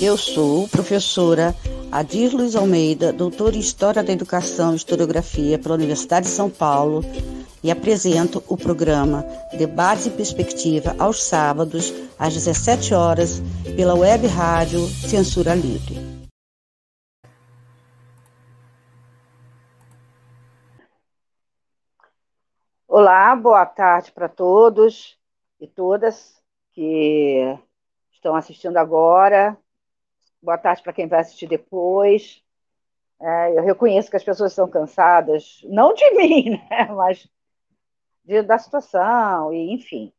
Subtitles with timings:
[0.00, 1.52] Eu sou professora
[1.90, 7.02] Adir Luiz Almeida, doutora em História da Educação e Historiografia pela Universidade de São Paulo
[7.64, 9.24] e apresento o programa
[9.58, 13.42] Debate e Perspectiva aos sábados, às 17 horas,
[13.74, 15.96] pela web rádio Censura Livre.
[22.86, 25.18] Olá, boa tarde para todos
[25.60, 26.40] e todas
[26.70, 27.58] que
[28.12, 29.58] estão assistindo agora.
[30.40, 32.42] Boa tarde para quem vai assistir depois.
[33.20, 37.28] É, eu reconheço que as pessoas estão cansadas, não de mim, né, mas
[38.24, 40.12] de, da situação, e enfim,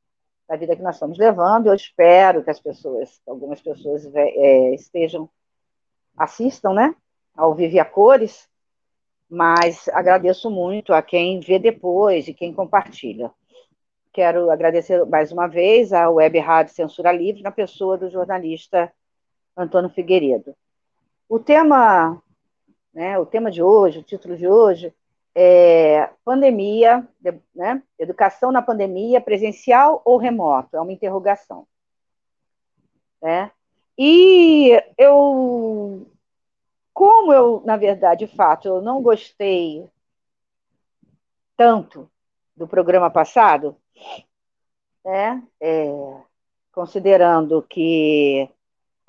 [0.47, 1.67] da vida que nós estamos levando.
[1.67, 5.29] Eu espero que as pessoas, algumas pessoas é, estejam,
[6.17, 6.93] assistam, né,
[7.33, 8.49] ao Vive a Cores,
[9.29, 13.31] mas agradeço muito a quem vê depois e quem compartilha.
[14.11, 18.91] Quero agradecer mais uma vez à Web Rádio Censura Livre, na pessoa do jornalista
[19.55, 20.55] Antônio Figueiredo.
[21.27, 22.21] O tema,
[22.93, 24.93] né, o tema de hoje, o título de hoje,
[25.35, 27.07] é pandemia,
[27.55, 30.75] né, educação na pandemia, presencial ou remoto?
[30.75, 31.67] É uma interrogação.
[33.21, 33.51] Né?
[33.97, 36.07] E eu,
[36.93, 39.87] como eu, na verdade, de fato, eu não gostei
[41.55, 42.09] tanto
[42.55, 43.75] do programa passado,
[45.03, 45.85] né, é,
[46.71, 48.49] considerando que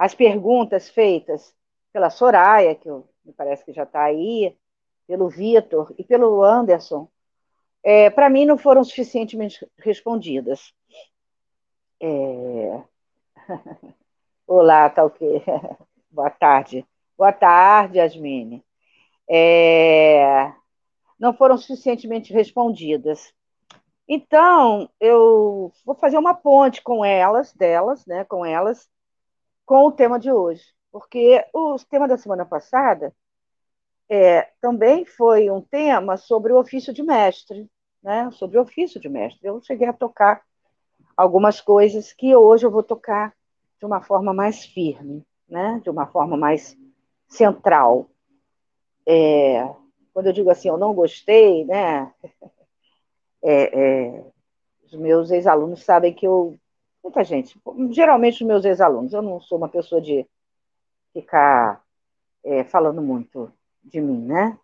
[0.01, 1.55] as perguntas feitas
[1.93, 4.57] pela Soraya, que eu, me parece que já está aí,
[5.07, 7.07] pelo Vitor e pelo Anderson,
[7.85, 10.73] é, para mim não foram suficientemente respondidas.
[12.01, 12.83] É...
[14.49, 15.43] Olá, tá o quê?
[16.11, 16.87] Boa tarde.
[17.19, 18.65] Boa tarde, Yasmine.
[19.29, 20.51] É...
[21.19, 23.35] Não foram suficientemente respondidas.
[24.09, 28.89] Então, eu vou fazer uma ponte com elas, delas, né, com elas,
[29.65, 33.15] com o tema de hoje, porque o tema da semana passada
[34.09, 37.71] é, também foi um tema sobre o ofício de mestre,
[38.03, 38.29] né?
[38.33, 39.47] Sobre o ofício de mestre.
[39.47, 40.43] Eu cheguei a tocar
[41.17, 43.33] algumas coisas que hoje eu vou tocar
[43.79, 45.81] de uma forma mais firme, né?
[45.83, 46.77] De uma forma mais
[47.29, 48.11] central.
[49.07, 49.65] É,
[50.13, 52.13] quando eu digo assim, eu não gostei, né?
[53.43, 54.25] É, é,
[54.85, 56.59] os meus ex-alunos sabem que eu
[57.03, 57.59] Muita gente,
[57.91, 60.27] geralmente os meus ex-alunos, eu não sou uma pessoa de
[61.13, 61.83] ficar
[62.45, 63.53] é, falando muito
[63.83, 64.59] de mim, né?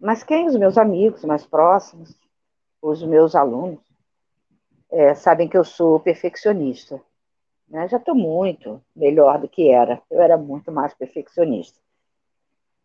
[0.00, 2.16] Mas quem os meus amigos mais próximos,
[2.80, 3.80] os meus alunos,
[4.90, 7.00] é, sabem que eu sou perfeccionista.
[7.68, 7.88] Né?
[7.88, 10.02] Já estou muito melhor do que era.
[10.10, 11.78] Eu era muito mais perfeccionista.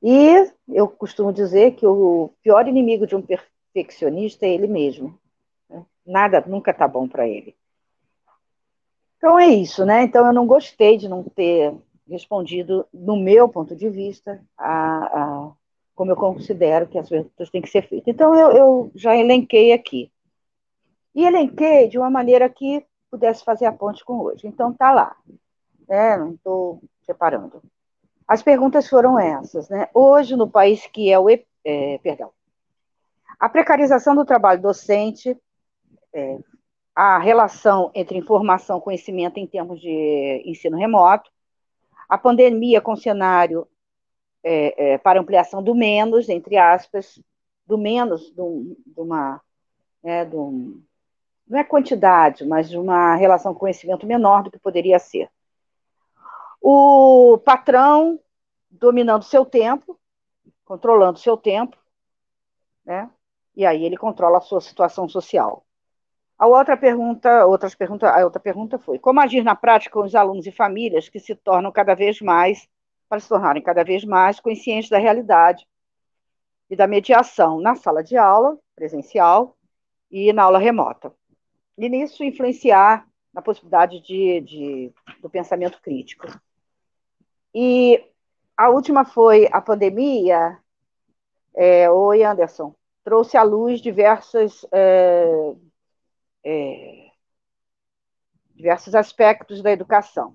[0.01, 5.19] E eu costumo dizer que o pior inimigo de um perfeccionista é ele mesmo.
[5.69, 5.85] Né?
[6.05, 7.55] Nada nunca está bom para ele.
[9.17, 10.03] Então é isso, né?
[10.03, 11.75] Então eu não gostei de não ter
[12.09, 15.51] respondido, no meu ponto de vista, a, a
[15.95, 18.07] como eu considero que as perguntas têm que ser feitas.
[18.07, 20.11] Então eu, eu já elenquei aqui.
[21.15, 24.45] E elenquei de uma maneira que pudesse fazer a ponte com hoje.
[24.45, 25.15] Então tá lá.
[25.87, 26.15] Né?
[26.17, 27.63] Não estou separando.
[28.27, 29.89] As perguntas foram essas, né?
[29.93, 31.27] Hoje, no país que é o.
[31.29, 32.31] É, perdão.
[33.39, 35.35] A precarização do trabalho docente
[36.13, 36.37] é,
[36.97, 41.29] a relação entre informação e conhecimento em termos de ensino remoto,
[42.09, 43.67] a pandemia com cenário
[44.43, 47.21] é, é, para ampliação do menos, entre aspas,
[47.67, 48.41] do menos de,
[48.99, 49.39] uma.
[50.03, 50.81] É, de um,
[51.47, 55.29] não é quantidade, mas de uma relação com conhecimento menor do que poderia ser.
[56.59, 58.19] O patrão
[58.71, 59.99] dominando seu tempo,
[60.65, 61.77] controlando seu tempo,
[62.83, 63.07] né?
[63.55, 65.66] e aí ele controla a sua situação social.
[66.37, 70.13] A outra pergunta, outras pergunta, a outra pergunta foi: como agir na prática com os
[70.13, 72.67] alunos e famílias que se tornam cada vez mais,
[73.09, 75.67] para se tornarem cada vez mais conscientes da realidade
[76.69, 79.57] e da mediação na sala de aula presencial
[80.11, 81.11] e na aula remota.
[81.77, 86.27] E nisso influenciar na possibilidade de, de do pensamento crítico.
[87.53, 88.03] E
[88.55, 90.59] a última foi a pandemia.
[91.55, 92.75] É, Oi, Anderson.
[93.03, 95.53] Trouxe à luz diversas é,
[96.49, 97.11] é,
[98.55, 100.33] diversos aspectos da educação.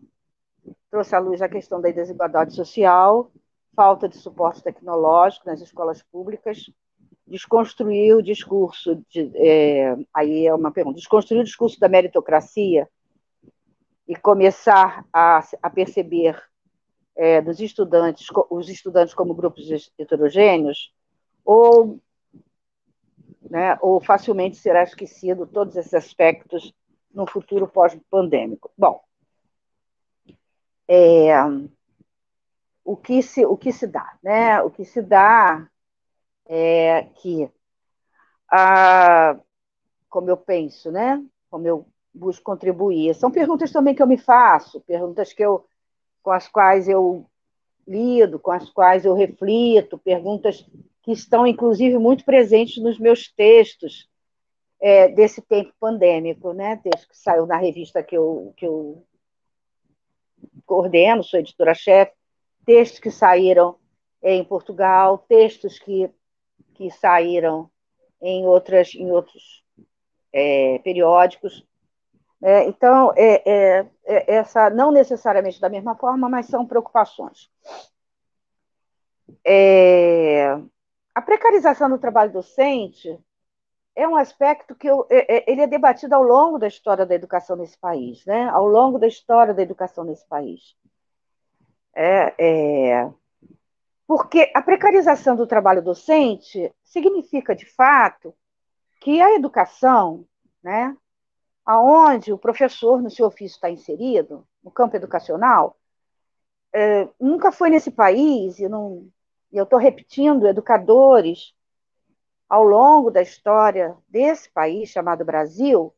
[0.91, 3.33] Trouxe à luz a questão da desigualdade social,
[3.75, 6.71] falta de suporte tecnológico nas escolas públicas,
[7.27, 12.87] desconstruir o discurso, de, é, aí é uma pergunta, desconstruir o discurso da meritocracia
[14.07, 16.39] e começar a, a perceber
[17.17, 20.93] é, dos estudantes, os estudantes como grupos heterogêneos,
[21.43, 21.99] ou
[23.53, 26.73] né, ou facilmente será esquecido todos esses aspectos
[27.13, 28.71] no futuro pós-pandêmico.
[28.79, 28.99] Bom,
[30.89, 31.35] é,
[32.83, 34.63] o que se, o que se dá, né?
[34.63, 35.69] O que se dá
[36.47, 37.47] é que,
[40.09, 41.23] como eu penso, né?
[41.51, 43.15] Como eu busco contribuir.
[43.15, 45.67] São perguntas também que eu me faço, perguntas que eu,
[46.23, 47.27] com as quais eu
[47.87, 50.67] lido, com as quais eu reflito, perguntas
[51.03, 54.09] que estão, inclusive, muito presentes nos meus textos
[54.81, 56.77] é, desse tempo pandêmico, né?
[56.77, 59.05] Texto que saiu na revista que eu, que eu
[60.65, 62.13] coordeno, sou editora-chefe,
[62.65, 63.77] textos que saíram
[64.23, 66.11] em Portugal, textos que,
[66.75, 67.71] que saíram
[68.21, 69.65] em, outras, em outros
[70.33, 71.67] é, periódicos.
[72.43, 77.49] É, então, é, é, é, essa não necessariamente da mesma forma, mas são preocupações.
[81.15, 83.19] É, a precarização do trabalho docente
[83.95, 87.79] é um aspecto que eu, ele é debatido ao longo da história da educação nesse
[87.79, 88.49] país, né?
[88.49, 90.75] Ao longo da história da educação nesse país.
[91.95, 93.13] É, é,
[94.07, 98.35] porque a precarização do trabalho docente significa, de fato,
[99.01, 100.27] que a educação,
[100.63, 100.97] né,
[101.65, 105.77] aonde o professor no seu ofício está inserido, no campo educacional,
[106.73, 109.11] é, nunca foi nesse país, e não,
[109.59, 111.55] eu estou repetindo, educadores
[112.49, 115.95] ao longo da história desse país chamado Brasil,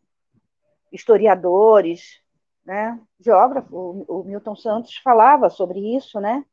[0.93, 2.23] historiadores,
[2.65, 6.45] né, geógrafo, o Milton Santos falava sobre isso, né,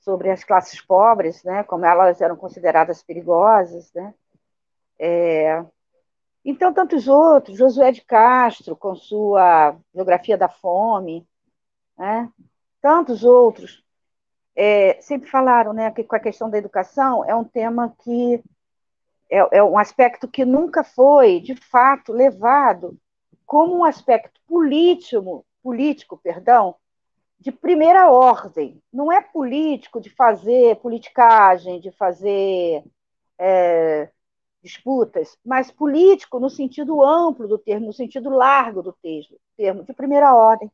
[0.00, 4.12] sobre as classes pobres, né, como elas eram consideradas perigosas, né,
[4.98, 5.64] é,
[6.44, 11.26] então, tantos outros, Josué de Castro, com sua Geografia da Fome,
[11.96, 12.30] né?
[12.82, 13.83] tantos outros,
[14.56, 18.42] é, sempre falaram né, que com a questão da educação é um tema que
[19.30, 22.98] é, é um aspecto que nunca foi, de fato, levado
[23.46, 26.76] como um aspecto político, político, perdão,
[27.38, 28.80] de primeira ordem.
[28.92, 32.84] Não é político de fazer politicagem, de fazer
[33.38, 34.10] é,
[34.62, 38.96] disputas, mas político no sentido amplo do termo, no sentido largo do
[39.56, 40.70] termo, de primeira ordem.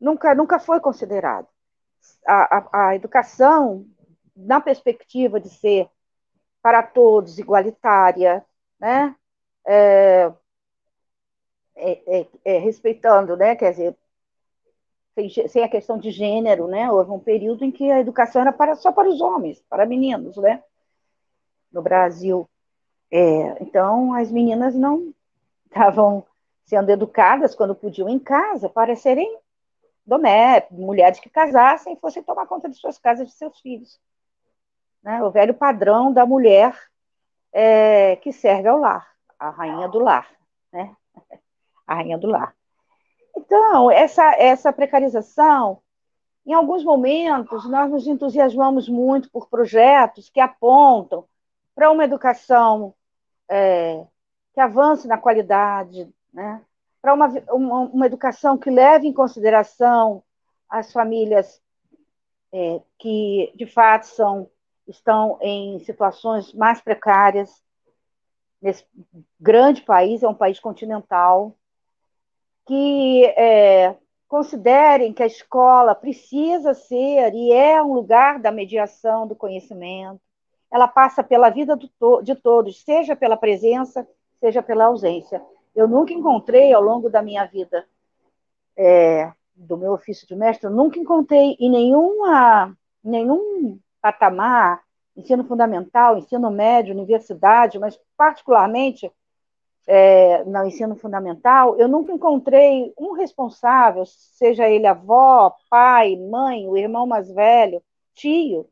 [0.00, 1.48] Nunca, nunca foi considerado.
[2.26, 3.86] A, a, educação,
[4.34, 5.88] na perspectiva de ser
[6.62, 8.44] para todos igualitária,
[8.80, 9.14] né?
[9.66, 10.32] É,
[11.76, 13.56] é, é, é, respeitando, né?
[13.56, 13.96] Quer dizer,
[15.14, 16.90] sem, sem, a questão de gênero, né?
[16.90, 20.36] Houve um período em que a educação era para, só para os homens, para meninos,
[20.36, 20.62] né?
[21.72, 22.48] No Brasil.
[23.10, 25.14] É, então, as meninas não
[25.66, 26.24] estavam
[26.64, 29.38] sendo educadas quando podiam em casa para serem
[30.06, 34.00] domésticas, mulheres que casassem e fossem tomar conta de suas casas, de seus filhos.
[35.02, 35.22] Né?
[35.22, 36.78] O velho padrão da mulher
[37.52, 39.06] é, que serve ao lar,
[39.38, 40.28] a rainha do lar,
[40.72, 40.94] né?
[41.86, 42.54] a rainha do lar.
[43.36, 45.80] Então, essa, essa precarização,
[46.46, 51.24] em alguns momentos, nós nos entusiasmamos muito por projetos que apontam
[51.74, 52.94] para uma educação
[53.48, 54.04] é,
[54.52, 56.62] que avance na qualidade, né?
[57.04, 60.22] Para uma, uma, uma, educação que leve em consideração
[60.70, 61.60] as famílias
[62.50, 64.48] é, que, de fato, são,
[64.88, 67.62] estão em situações mais precárias.
[68.62, 68.86] Nesse
[69.38, 71.54] grande país, é um país continental,
[72.66, 73.94] que é,
[74.26, 80.22] considerem que a escola precisa ser e é um lugar da mediação do conhecimento,
[80.72, 84.08] ela passa pela vida to de todos, seja pela presença,
[84.40, 85.42] seja pela ausência.
[85.74, 87.86] Eu nunca encontrei, ao longo da minha vida,
[88.76, 94.82] é, do meu ofício de mestre, eu nunca encontrei em nenhuma, nenhum patamar,
[95.16, 99.10] ensino fundamental, ensino médio, universidade, mas particularmente
[99.86, 106.76] é, no ensino fundamental, eu nunca encontrei um responsável, seja ele avó, pai, mãe, o
[106.76, 107.82] irmão mais velho,
[108.14, 108.68] tio,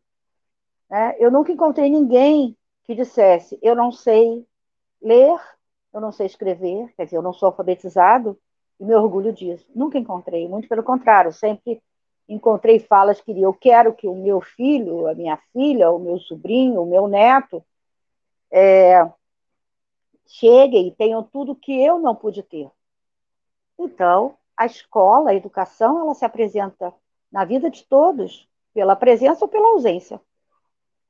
[0.92, 1.16] né?
[1.18, 2.54] Eu nunca encontrei ninguém
[2.84, 4.46] que dissesse: eu não sei
[5.00, 5.40] ler,
[5.92, 8.38] eu não sei escrever, quer dizer, eu não sou alfabetizado,
[8.80, 9.66] e me orgulho disso.
[9.74, 11.82] Nunca encontrei, muito pelo contrário, sempre
[12.28, 16.82] encontrei falas que eu quero que o meu filho, a minha filha, o meu sobrinho,
[16.82, 17.64] o meu neto
[18.50, 19.06] é,
[20.26, 22.70] cheguem e tenham tudo que eu não pude ter.
[23.78, 26.92] Então, a escola, a educação, ela se apresenta
[27.30, 30.20] na vida de todos, pela presença ou pela ausência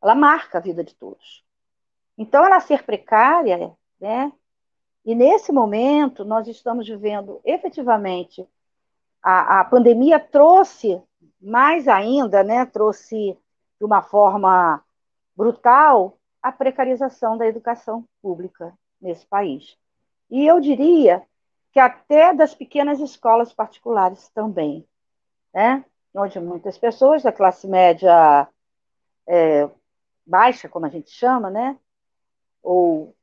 [0.02, 1.44] ela marca a vida de todos.
[2.18, 4.32] Então, ela ser precária, né?
[5.04, 8.46] E nesse momento, nós estamos vivendo efetivamente.
[9.22, 11.00] A, a pandemia trouxe
[11.40, 12.64] mais ainda, né?
[12.66, 13.36] Trouxe
[13.78, 14.82] de uma forma
[15.36, 19.76] brutal a precarização da educação pública nesse país.
[20.30, 21.22] E eu diria
[21.72, 24.86] que até das pequenas escolas particulares também.
[25.52, 25.84] Né?
[26.14, 28.46] onde muitas pessoas da classe média
[29.26, 29.68] é,
[30.26, 31.78] baixa, como a gente chama, né?
[32.62, 33.14] Ou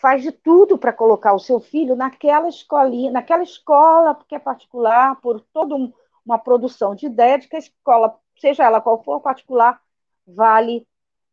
[0.00, 5.20] faz de tudo para colocar o seu filho naquela escolinha, naquela escola que é particular,
[5.20, 5.92] por toda um,
[6.24, 9.80] uma produção de ideia de que a escola, seja ela qual for particular,
[10.26, 10.86] vale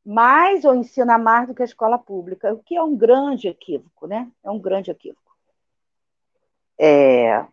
[0.04, 4.08] mais ou ensina mais do que a escola pública, o que é um grande equívoco,
[4.08, 4.32] né?
[4.44, 5.36] É um grande equívoco.
[6.80, 7.46] É,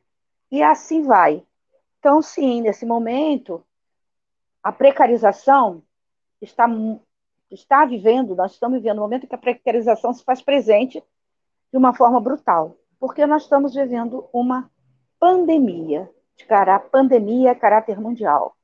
[0.51, 1.43] e assim vai.
[1.99, 3.65] Então, sim, nesse momento,
[4.63, 5.83] a precarização
[6.41, 6.67] está,
[7.55, 11.03] está vivendo, nós estamos vivendo um momento em que a precarização se faz presente
[11.71, 14.71] de uma forma brutal, porque nós estamos vivendo uma
[15.19, 18.57] pandemia, de cara, pandemia caráter mundial.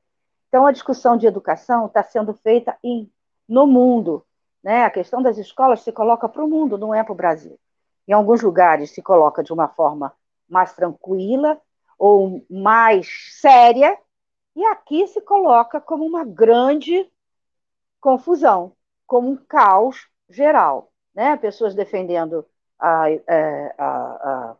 [0.47, 3.11] Então, a discussão de educação está sendo feita em
[3.47, 4.25] no mundo.
[4.63, 4.83] Né?
[4.83, 7.59] A questão das escolas se coloca para o mundo, não é para o Brasil.
[8.07, 10.13] Em alguns lugares se coloca de uma forma
[10.47, 11.59] mais tranquila
[11.97, 13.07] ou mais
[13.39, 13.97] séria,
[14.55, 17.09] e aqui se coloca como uma grande
[17.99, 18.73] confusão,
[19.09, 20.91] como um caos geral.
[21.15, 21.35] Né?
[21.35, 22.45] Pessoas defendendo
[22.79, 24.55] a, é, a,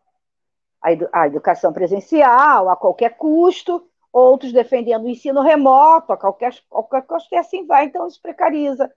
[0.81, 7.03] a, a, educação presencial a qualquer custo, outros defendendo o ensino remoto a qualquer, qualquer
[7.03, 7.85] custo, e assim vai.
[7.85, 8.91] Então, isso precariza,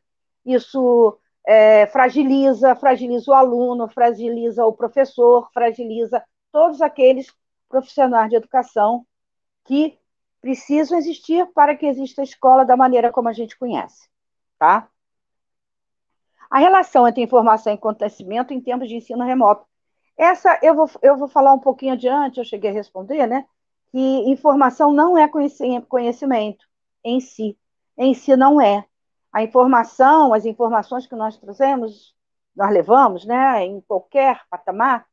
[0.44, 7.30] isso é, fragiliza, fragiliza o aluno, fragiliza o professor, fragiliza todos aqueles
[7.68, 9.06] profissionais de educação
[9.64, 9.98] que
[10.40, 14.08] precisam existir para que exista a escola da maneira como a gente conhece,
[14.58, 14.88] tá?
[16.52, 19.66] A relação entre informação e acontecimento em termos de ensino remoto.
[20.16, 23.46] Essa eu vou, eu vou falar um pouquinho adiante, eu cheguei a responder, né?
[23.92, 23.98] que
[24.30, 26.66] informação não é conhecimento
[27.04, 27.58] em si.
[27.96, 28.86] Em si não é.
[29.32, 32.14] A informação, as informações que nós trazemos,
[32.56, 35.06] nós levamos, né, em qualquer patamar,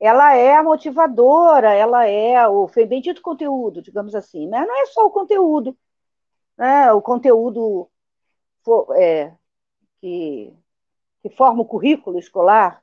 [0.00, 5.10] ela é motivadora, ela é o bendito conteúdo, digamos assim, mas não é só o
[5.10, 5.76] conteúdo,
[6.56, 7.88] né, o conteúdo
[8.96, 9.32] é,
[10.00, 10.54] que,
[11.22, 12.82] que forma o currículo escolar,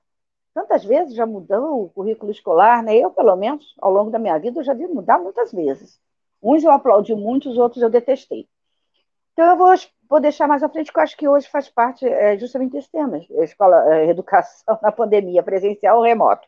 [0.53, 2.95] tantas vezes já mudou o currículo escolar, né?
[2.95, 5.99] Eu, pelo menos, ao longo da minha vida, eu já vi mudar muitas vezes.
[6.41, 8.47] Uns eu aplaudi muito, os outros eu detestei.
[9.33, 9.73] Então, eu vou,
[10.09, 12.91] vou deixar mais à frente, que eu acho que hoje faz parte é, justamente desse
[12.91, 16.47] tema, escola, é, educação na pandemia, presencial ou remoto.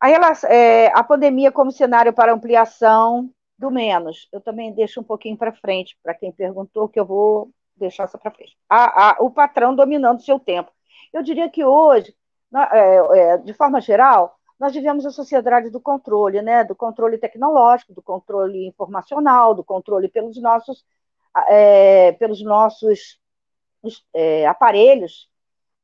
[0.00, 0.10] A,
[0.48, 4.28] é, a pandemia como cenário para ampliação do menos.
[4.32, 7.50] Eu também deixo um pouquinho para frente, para quem perguntou, que eu vou
[7.82, 8.56] deixar só para frente.
[8.68, 10.72] A, a, o patrão dominando o seu tempo.
[11.12, 12.14] Eu diria que hoje
[12.54, 16.62] é, é, de forma geral, nós vivemos a sociedade do controle, né?
[16.64, 20.84] do controle tecnológico, do controle informacional, do controle pelos nossos,
[21.48, 23.18] é, pelos nossos
[24.12, 25.30] é, aparelhos,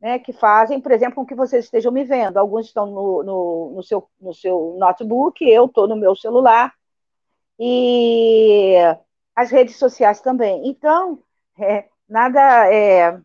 [0.01, 0.19] né?
[0.19, 2.37] que fazem, por exemplo, com que vocês estejam me vendo.
[2.37, 6.73] Alguns estão no, no, no seu, no seu notebook, eu estou no meu celular,
[7.59, 8.75] e
[9.35, 10.69] as redes sociais também.
[10.69, 11.19] Então,
[11.59, 13.21] é, nada é,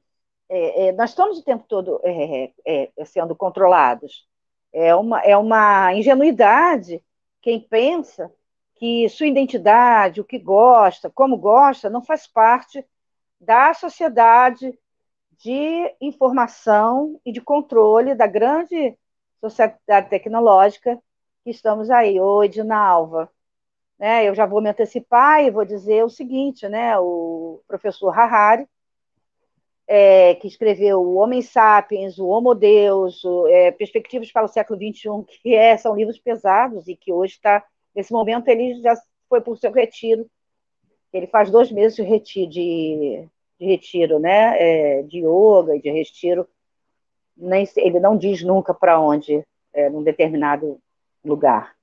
[0.50, 4.28] é, é, nós estamos o tempo todo é, é, sendo controlados.
[4.72, 7.04] É uma, é uma ingenuidade
[7.42, 8.32] quem pensa
[8.76, 12.86] que sua identidade, o que gosta, como gosta, não faz parte
[13.40, 14.78] da sociedade
[15.38, 18.98] de informação e de controle da grande
[19.42, 20.98] sociedade tecnológica
[21.44, 22.20] que estamos aí.
[22.20, 23.30] Oi, Dinalva.
[24.04, 28.68] Né, eu já vou me antecipar e vou dizer o seguinte, né, o professor Harari,
[29.88, 34.78] é, que escreveu O Homem Sapiens, O Homo Deus, o, é, Perspectivas para o Século
[34.78, 35.08] XXI,
[35.42, 37.64] que é, são livros pesados e que hoje está,
[37.96, 38.94] nesse momento, ele já
[39.30, 40.30] foi por seu retiro.
[41.14, 43.26] Ele faz dois meses de retiro, de,
[43.58, 44.58] de retiro né?
[44.60, 46.46] É, de yoga e de retiro.
[47.38, 49.42] Nem, ele não diz nunca para onde,
[49.72, 50.78] é, num determinado
[51.24, 51.74] lugar.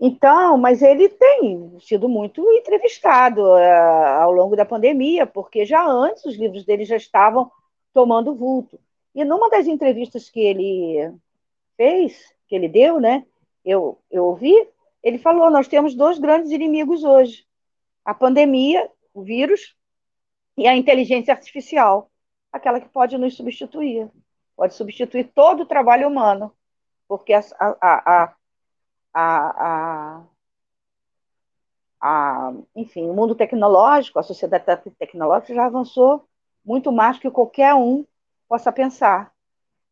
[0.00, 6.24] Então, mas ele tem sido muito entrevistado uh, ao longo da pandemia, porque já antes
[6.24, 7.50] os livros dele já estavam
[7.92, 8.78] tomando vulto.
[9.14, 11.12] E numa das entrevistas que ele
[11.76, 13.26] fez, que ele deu, né,
[13.64, 14.54] eu, eu ouvi,
[15.02, 17.44] ele falou: nós temos dois grandes inimigos hoje:
[18.04, 19.74] a pandemia, o vírus,
[20.56, 22.10] e a inteligência artificial,
[22.52, 24.08] aquela que pode nos substituir,
[24.56, 26.52] pode substituir todo o trabalho humano,
[27.08, 28.34] porque a, a, a
[29.12, 30.24] a, a,
[32.00, 34.64] a, enfim, o mundo tecnológico, a sociedade
[34.98, 36.28] tecnológica já avançou
[36.64, 38.06] muito mais que qualquer um
[38.48, 39.32] possa pensar.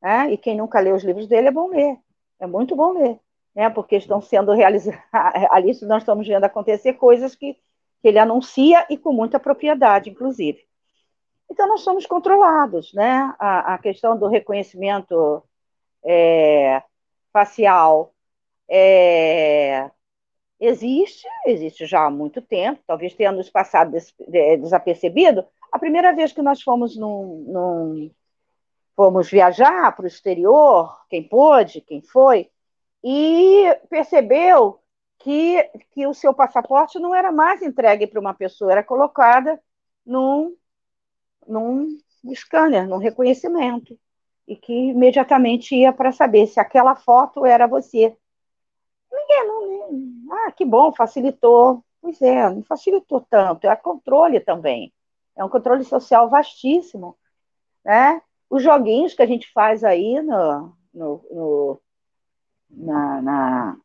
[0.00, 0.32] Né?
[0.32, 1.98] E quem nunca leu os livros dele é bom ler,
[2.38, 3.18] é muito bom ler,
[3.54, 3.70] né?
[3.70, 5.02] porque estão sendo realizadas,
[5.50, 7.54] ali nós estamos vendo acontecer coisas que,
[8.02, 10.66] que ele anuncia e com muita propriedade, inclusive.
[11.50, 13.32] Então, nós somos controlados, né?
[13.38, 15.42] A, a questão do reconhecimento
[16.04, 16.82] é,
[17.32, 18.12] facial,
[18.68, 19.90] é,
[20.60, 24.14] existe, existe já há muito tempo, talvez tenha nos passado des,
[24.60, 25.44] desapercebido.
[25.72, 28.10] A primeira vez que nós fomos num, num
[28.96, 32.50] fomos viajar para o exterior, quem pôde, quem foi,
[33.04, 34.80] e percebeu
[35.18, 39.60] que, que o seu passaporte não era mais entregue para uma pessoa, era colocada
[40.04, 40.56] num,
[41.46, 41.98] num
[42.34, 43.98] scanner, num reconhecimento,
[44.48, 48.16] e que imediatamente ia para saber se aquela foto era você.
[49.16, 51.82] Ninguém, não, ah, que bom, facilitou.
[52.00, 54.92] Pois é, não facilitou tanto, é controle também.
[55.34, 57.16] É um controle social vastíssimo.
[57.84, 58.22] Né?
[58.48, 61.80] Os joguinhos que a gente faz aí no, no, no
[62.70, 63.76] na, na,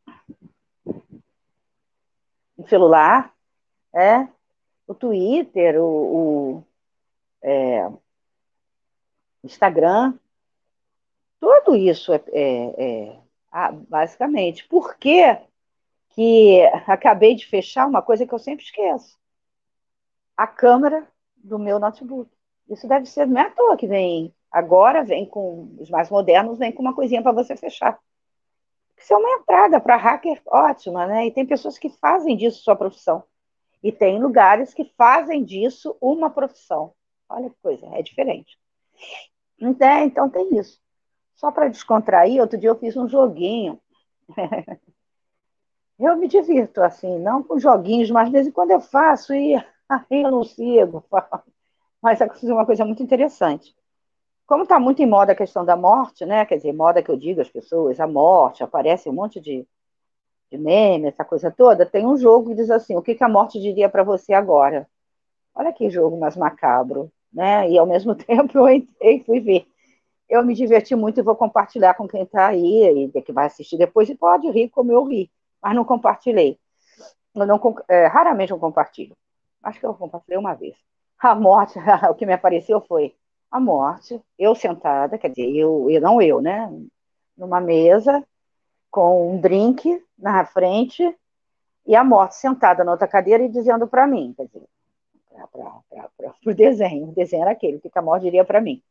[2.57, 3.33] no celular,
[3.93, 4.27] é,
[4.87, 6.63] o Twitter, o, o
[7.41, 7.89] é,
[9.43, 10.13] Instagram,
[11.39, 13.19] tudo isso é, é, é
[13.51, 14.67] ah, basicamente.
[14.67, 15.21] Por que,
[16.87, 19.19] acabei de fechar uma coisa que eu sempre esqueço?
[20.37, 22.31] A câmera do meu notebook.
[22.69, 26.59] Isso deve ser, não é à toa que vem agora, vem com os mais modernos,
[26.59, 27.99] vem com uma coisinha para você fechar.
[28.97, 31.25] Isso é uma entrada para hacker ótima, né?
[31.25, 33.23] E tem pessoas que fazem disso sua profissão.
[33.83, 36.93] E tem lugares que fazem disso uma profissão.
[37.27, 38.59] Olha que coisa, é diferente.
[39.59, 40.79] Então, então tem isso.
[41.41, 43.81] Só para descontrair, outro dia eu fiz um joguinho.
[45.99, 49.55] eu me divirto assim, não com joguinhos, mas de vez em quando eu faço e
[49.89, 51.03] aí eu não sigo.
[52.01, 53.75] Mas é uma coisa muito interessante
[54.51, 56.45] como está muito em moda a questão da morte, né?
[56.45, 59.65] Quer dizer, moda que eu digo as pessoas, a morte, aparece um monte de,
[60.51, 63.29] de meme, essa coisa toda, tem um jogo que diz assim, o que, que a
[63.29, 64.89] morte diria para você agora?
[65.55, 67.69] Olha que jogo mais macabro, né?
[67.71, 69.70] E ao mesmo tempo eu entrei e fui ver.
[70.31, 73.77] Eu me diverti muito e vou compartilhar com quem está aí e que vai assistir
[73.77, 75.29] depois e pode rir como eu ri,
[75.61, 76.57] mas não compartilhei.
[77.35, 77.59] Eu não,
[77.89, 79.13] é, raramente eu compartilho.
[79.61, 80.77] Acho que eu compartilhei uma vez.
[81.19, 81.77] A morte,
[82.09, 83.13] o que me apareceu foi
[83.51, 86.71] a morte, eu sentada, quer dizer, eu, eu não eu, né?
[87.35, 88.25] Numa mesa,
[88.89, 91.13] com um drink na frente,
[91.85, 94.63] e a morte sentada na outra cadeira e dizendo para mim, quer dizer,
[95.51, 98.81] para o desenho, o desenho era aquele, o que a morte diria para mim.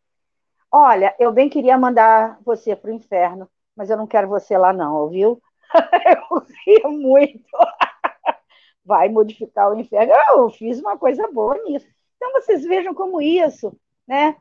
[0.73, 4.73] Olha, eu bem queria mandar você para o inferno, mas eu não quero você lá
[4.73, 5.43] não, viu?
[6.31, 7.57] eu ria muito.
[8.85, 10.13] Vai modificar o inferno.
[10.31, 11.87] Eu fiz uma coisa boa nisso.
[12.17, 14.37] Então, vocês vejam como isso, né?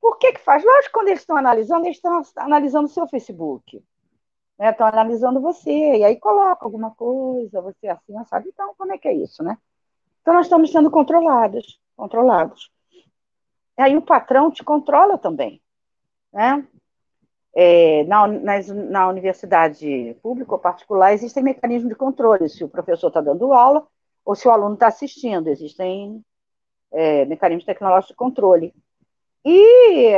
[0.00, 0.64] Por que, que faz?
[0.64, 3.82] Lógico, quando eles estão analisando, eles estão analisando o seu Facebook.
[4.58, 4.70] Né?
[4.70, 8.48] Estão analisando você, e aí coloca alguma coisa, você assim, não sabe.
[8.48, 9.58] Então, como é que é isso, né?
[10.22, 12.70] Então, nós estamos sendo controlados, controlados.
[13.78, 15.60] E aí o patrão te controla também,
[16.32, 16.66] né?
[17.54, 23.22] É, na, na universidade pública ou particular, existem mecanismos de controle, se o professor está
[23.22, 23.86] dando aula
[24.24, 26.22] ou se o aluno está assistindo, existem
[26.92, 28.74] é, mecanismos tecnológicos de controle.
[29.44, 30.12] E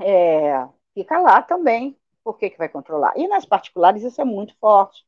[0.00, 1.96] é, fica lá também.
[2.22, 3.14] Por que, que vai controlar?
[3.16, 5.04] E nas particulares isso é muito forte.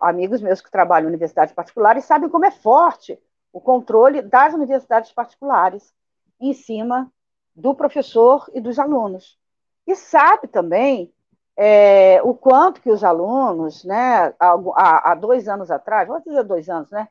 [0.00, 3.18] Amigos meus que trabalham em universidades particulares sabem como é forte
[3.52, 5.92] o controle das universidades particulares
[6.40, 7.12] em cima
[7.54, 9.38] do professor e dos alunos.
[9.86, 11.12] E sabe também
[11.56, 16.68] é, o quanto que os alunos, né, há, há, dois anos atrás, vou dizer dois
[16.68, 17.08] anos, né,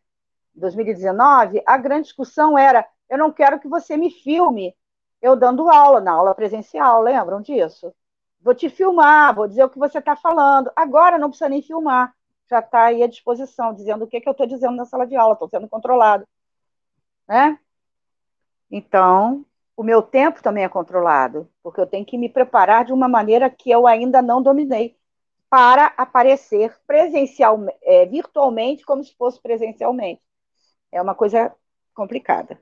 [0.56, 4.76] 2019, a grande discussão era eu não quero que você me filme
[5.22, 7.94] eu dando aula, na aula presencial, lembram disso?
[8.42, 10.72] Vou te filmar, vou dizer o que você está falando.
[10.76, 12.14] Agora não precisa nem filmar,
[12.50, 15.16] já está aí à disposição, dizendo o que, que eu estou dizendo na sala de
[15.16, 16.28] aula, estou sendo controlado.
[17.28, 17.60] Né?
[18.72, 23.08] Então, o meu tempo também é controlado, porque eu tenho que me preparar de uma
[23.08, 24.96] maneira que eu ainda não dominei,
[25.50, 30.22] para aparecer presencial, é, virtualmente, como se fosse presencialmente.
[30.92, 31.54] É uma coisa
[31.94, 32.58] complicada.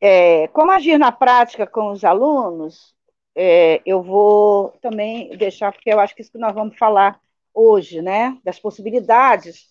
[0.00, 2.94] É, como agir na prática com os alunos,
[3.36, 7.20] é, eu vou também deixar, porque eu acho que isso que nós vamos falar
[7.54, 9.68] hoje, né, das possibilidades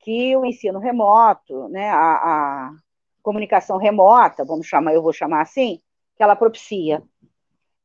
[0.00, 2.72] que o ensino remoto, né, a, a
[3.28, 5.82] comunicação remota, vamos chamar, eu vou chamar assim,
[6.16, 7.02] que ela propicia.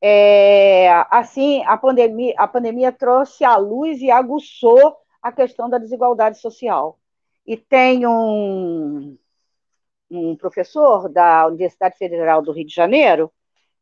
[0.02, 6.40] É, assim, a pandemia, a pandemia trouxe à luz e aguçou a questão da desigualdade
[6.40, 6.98] social.
[7.46, 9.18] E tem um,
[10.10, 13.30] um professor da Universidade Federal do Rio de Janeiro,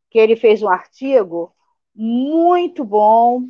[0.09, 1.55] que ele fez um artigo
[1.93, 3.43] muito bom,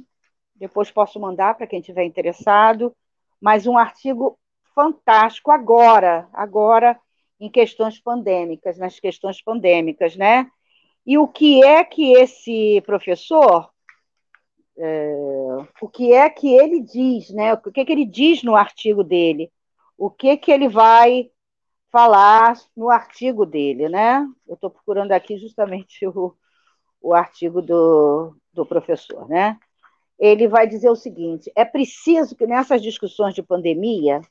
[0.54, 2.93] depois posso mandar para quem tiver interessado,
[3.39, 4.38] mas um artigo
[4.76, 7.00] fantástico agora, agora
[7.41, 10.47] em questões pandêmicas, nas questões pandêmicas, né?
[11.06, 13.71] E o que é que esse professor
[14.77, 15.13] é,
[15.82, 17.54] o que é que ele diz, né?
[17.54, 19.51] O que, é que ele diz no artigo dele,
[19.97, 21.30] o que que ele vai
[21.91, 24.25] falar no artigo dele, né?
[24.47, 26.36] Eu estou procurando aqui justamente o,
[27.01, 29.58] o artigo do, do professor, né?
[30.19, 34.21] Ele vai dizer o seguinte: é preciso que nessas discussões de pandemia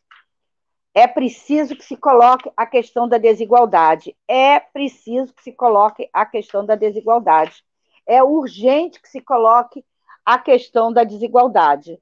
[0.94, 4.16] é preciso que se coloque a questão da desigualdade.
[4.26, 7.64] É preciso que se coloque a questão da desigualdade.
[8.06, 9.84] É urgente que se coloque
[10.24, 12.00] a questão da desigualdade.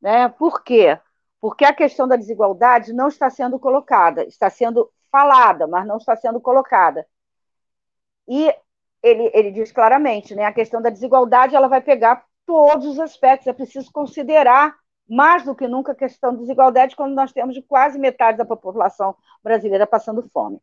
[0.00, 0.28] Né?
[0.28, 0.98] Por quê?
[1.40, 6.14] Porque a questão da desigualdade não está sendo colocada, está sendo falada, mas não está
[6.16, 7.06] sendo colocada.
[8.28, 8.54] E
[9.02, 13.46] ele, ele diz claramente, né, a questão da desigualdade ela vai pegar todos os aspectos,
[13.46, 14.76] é preciso considerar
[15.08, 19.16] mais do que nunca a questão da desigualdade quando nós temos quase metade da população
[19.42, 20.60] brasileira passando fome.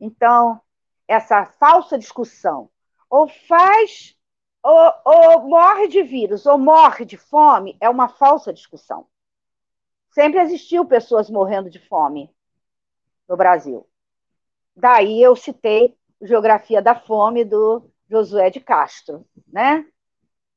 [0.00, 0.60] Então,
[1.06, 2.70] essa falsa discussão
[3.10, 4.16] ou faz
[4.62, 9.06] ou, ou morre de vírus ou morre de fome é uma falsa discussão.
[10.10, 12.34] Sempre existiu pessoas morrendo de fome
[13.28, 13.86] no Brasil.
[14.74, 19.86] Daí eu citei Geografia da Fome do Josué de Castro, né?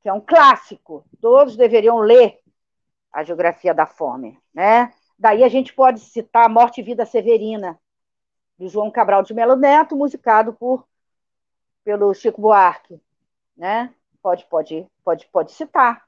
[0.07, 1.03] Que é um clássico.
[1.19, 2.39] Todos deveriam ler
[3.11, 4.93] a Geografia da Fome, né?
[5.19, 7.77] Daí a gente pode citar Morte e Vida Severina,
[8.57, 10.87] do João Cabral de Melo Neto, musicado por
[11.83, 13.01] pelo Chico Buarque,
[13.57, 13.93] né?
[14.21, 16.07] Pode, pode, pode, pode citar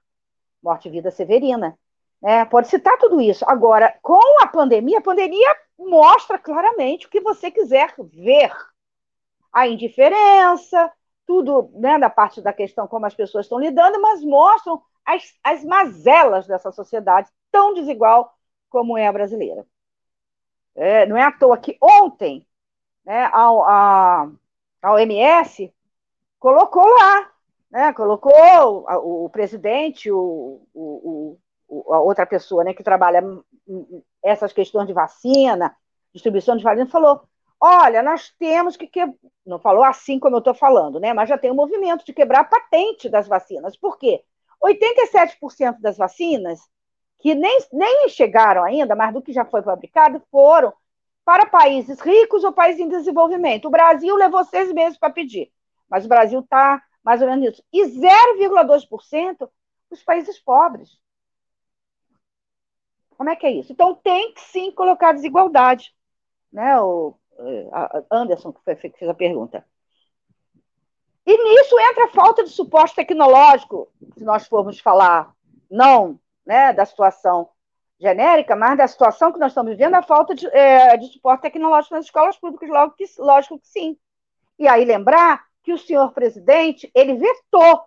[0.64, 1.78] Morte e Vida Severina,
[2.22, 2.46] né?
[2.46, 3.44] Pode citar tudo isso.
[3.50, 8.50] Agora, com a pandemia, a pandemia mostra claramente o que você quiser ver.
[9.52, 10.90] A indiferença,
[11.30, 15.64] tudo né, da parte da questão como as pessoas estão lidando, mas mostram as, as
[15.64, 18.36] mazelas dessa sociedade tão desigual
[18.68, 19.64] como é a brasileira.
[20.74, 22.48] É, não é à toa que ontem
[23.06, 24.30] né, a, a,
[24.82, 25.72] a OMS
[26.40, 27.32] colocou lá,
[27.70, 31.38] né, colocou o, o presidente, o, o,
[31.68, 33.22] o, a outra pessoa né, que trabalha
[34.24, 35.78] essas questões de vacina,
[36.12, 37.22] distribuição de vacina, falou:
[37.60, 38.90] olha, nós temos que.
[39.46, 41.14] Não falou assim como eu estou falando, né?
[41.14, 43.76] Mas já tem um movimento de quebrar a patente das vacinas.
[43.76, 44.24] Por quê?
[44.64, 46.60] 87% das vacinas,
[47.20, 50.74] que nem, nem chegaram ainda, mas do que já foi fabricado, foram
[51.26, 53.66] para países ricos ou países em desenvolvimento.
[53.66, 55.52] O Brasil levou seis meses para pedir,
[55.90, 57.64] mas o Brasil está mais ou menos isso.
[57.72, 59.50] E 0,2%
[59.90, 61.00] os países pobres.
[63.18, 63.72] Como é que é isso?
[63.72, 65.94] Então, tem que sim colocar desigualdade.
[66.52, 66.80] Né?
[66.80, 67.19] O
[68.12, 69.66] Anderson, que, foi, que fez a pergunta.
[71.26, 75.34] E nisso entra a falta de suporte tecnológico, se nós formos falar,
[75.70, 77.50] não né, da situação
[78.00, 81.94] genérica, mas da situação que nós estamos vivendo, a falta de, é, de suporte tecnológico
[81.94, 83.98] nas escolas públicas, logo que, lógico que sim.
[84.58, 87.84] E aí lembrar que o senhor presidente, ele vetou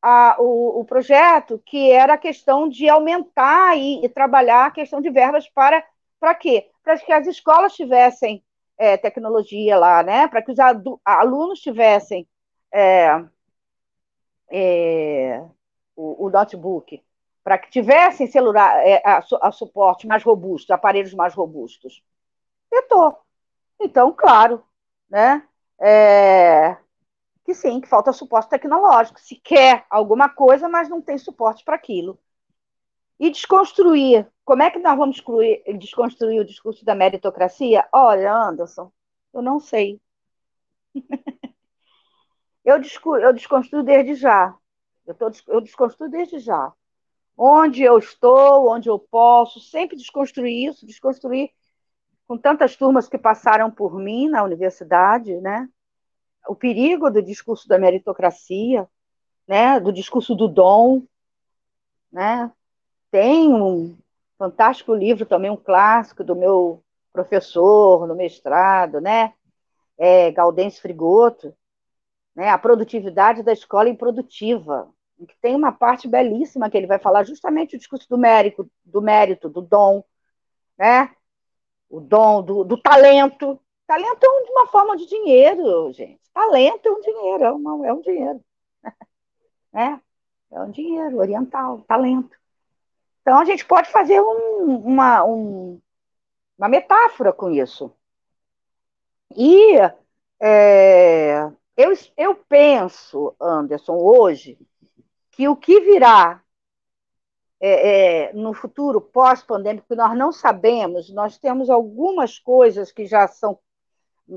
[0.00, 5.00] a, o, o, projeto, que era a questão de aumentar e, e trabalhar a questão
[5.00, 5.84] de verbas para,
[6.20, 6.70] para quê?
[6.84, 8.44] Para que as escolas tivessem
[8.78, 10.28] é, tecnologia lá, né?
[10.28, 10.58] Para que os
[11.04, 12.26] alunos tivessem
[12.72, 13.24] é,
[14.50, 15.44] é,
[15.96, 17.02] o, o, notebook,
[17.42, 22.02] para que tivessem celular, é, a, a, suporte mais robusto, aparelhos mais robustos.
[22.70, 23.18] Vetou.
[23.80, 24.62] Então, claro,
[25.10, 25.46] né?
[25.80, 26.76] É,
[27.44, 29.20] que sim, que falta suporte tecnológico.
[29.20, 32.18] Se quer alguma coisa, mas não tem suporte para aquilo.
[33.18, 34.30] E desconstruir.
[34.44, 37.86] Como é que nós vamos excluir, desconstruir o discurso da meritocracia?
[37.92, 38.92] Olha, Anderson,
[39.34, 40.00] eu não sei.
[42.64, 42.76] eu,
[43.20, 44.54] eu desconstruo desde já.
[45.06, 46.72] Eu, tô, eu desconstruo desde já.
[47.36, 51.50] Onde eu estou, onde eu posso, sempre desconstruir isso, desconstruir
[52.26, 55.68] com tantas turmas que passaram por mim na universidade, né?
[56.48, 58.88] o perigo do discurso da meritocracia,
[59.46, 61.02] né, do discurso do dom,
[62.10, 62.50] né?
[63.10, 63.96] Tem um
[64.38, 69.32] fantástico livro também, um clássico do meu professor no mestrado, né?
[69.96, 71.54] É, Gaudêncio Frigoto,
[72.34, 72.50] né?
[72.50, 74.90] A produtividade da escola improdutiva,
[75.26, 79.02] que tem uma parte belíssima que ele vai falar justamente o discurso do mérito, do
[79.02, 80.04] mérito, do dom,
[80.78, 81.10] né?
[81.90, 83.60] O dom, do, do talento.
[83.86, 86.20] Talento é uma forma de dinheiro, gente.
[86.32, 88.40] Talento é um dinheiro, é, uma, é um dinheiro.
[89.74, 90.00] É,
[90.50, 92.37] é um dinheiro oriental, talento.
[93.20, 95.80] Então a gente pode fazer um, uma, um,
[96.56, 97.92] uma metáfora com isso.
[99.36, 99.76] E
[100.40, 104.58] é, eu, eu penso, Anderson, hoje,
[105.30, 106.42] que o que virá
[107.60, 113.58] é, é, no futuro pós-pandêmico, nós não sabemos, nós temos algumas coisas que já são,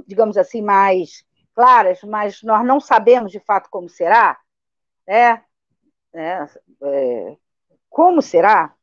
[0.08, 4.40] digamos assim, mais claras, mas nós não sabemos de fato como será,
[5.08, 5.44] né?
[6.14, 6.50] né,
[6.84, 7.38] é,
[7.92, 8.74] como será,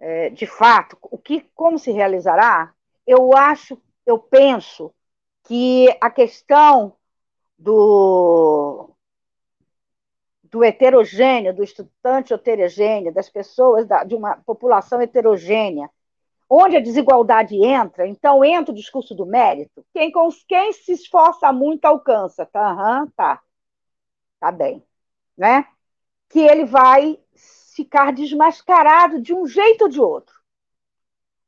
[0.00, 2.72] é, de fato, o que, como se realizará,
[3.06, 4.94] eu acho, eu penso
[5.42, 6.96] que a questão
[7.58, 8.90] do,
[10.44, 15.90] do heterogêneo, do estudante heterogêneo, das pessoas, da, de uma população heterogênea,
[16.48, 19.84] onde a desigualdade entra, então entra o discurso do mérito.
[19.92, 20.12] Quem,
[20.46, 23.02] quem se esforça muito alcança, tá?
[23.02, 23.42] Uhum, tá.
[24.38, 24.84] Tá bem.
[25.36, 25.66] Né?
[26.28, 27.18] Que ele vai
[27.74, 30.34] ficar desmascarado de um jeito ou de outro.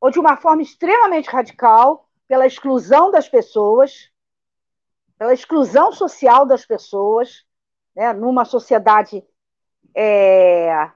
[0.00, 4.10] Ou de uma forma extremamente radical, pela exclusão das pessoas,
[5.16, 7.44] pela exclusão social das pessoas,
[7.94, 8.12] né?
[8.12, 9.24] numa sociedade
[9.94, 10.90] é,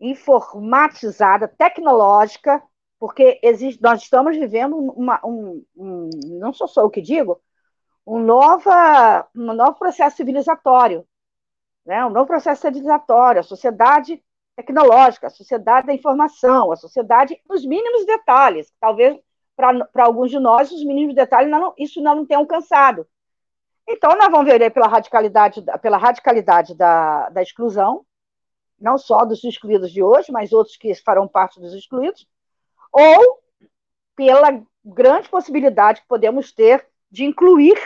[0.00, 2.62] informatizada, tecnológica,
[2.98, 7.40] porque existe, nós estamos vivendo uma, um, um, não sou só eu que digo,
[8.04, 11.06] um, nova, um novo processo civilizatório,
[11.86, 12.04] né?
[12.04, 14.20] um novo processo civilizatório, a sociedade
[14.58, 18.72] tecnológica, a sociedade da informação, a sociedade nos mínimos detalhes.
[18.80, 19.16] Talvez
[19.56, 23.06] para alguns de nós os mínimos detalhes não, isso não, tenha alcançado.
[23.88, 28.04] Então, nós vamos ver pela radicalidade, pela radicalidade da, da exclusão,
[28.78, 32.26] não só dos excluídos de hoje, mas outros que farão parte dos excluídos,
[32.92, 33.40] ou
[34.14, 37.78] pela grande possibilidade que podemos ter de incluir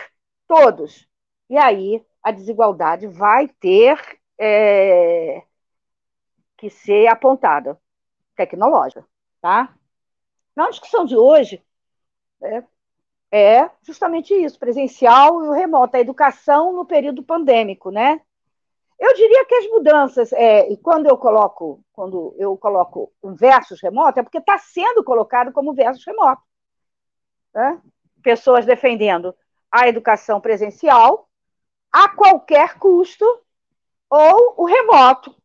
[0.47, 1.07] todos.
[1.49, 3.97] E aí a desigualdade vai ter
[4.39, 5.43] é,
[6.63, 7.77] que ser apontada,
[8.37, 9.05] tecnológica.
[9.41, 9.75] Tá?
[10.55, 11.61] Na discussão de hoje,
[12.41, 12.63] é,
[13.29, 18.21] é justamente isso, presencial e o remoto, a educação no período pandêmico, né?
[18.97, 23.81] Eu diria que as mudanças, é, e quando eu coloco, quando eu coloco um versus
[23.81, 26.41] remoto, é porque está sendo colocado como versus remoto.
[27.53, 27.81] Né?
[28.21, 29.35] Pessoas defendendo
[29.69, 31.27] a educação presencial
[31.91, 33.25] a qualquer custo
[34.09, 35.35] ou o remoto.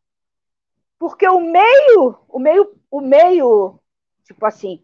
[0.99, 3.79] Porque o meio, o meio, o meio,
[4.25, 4.81] tipo assim,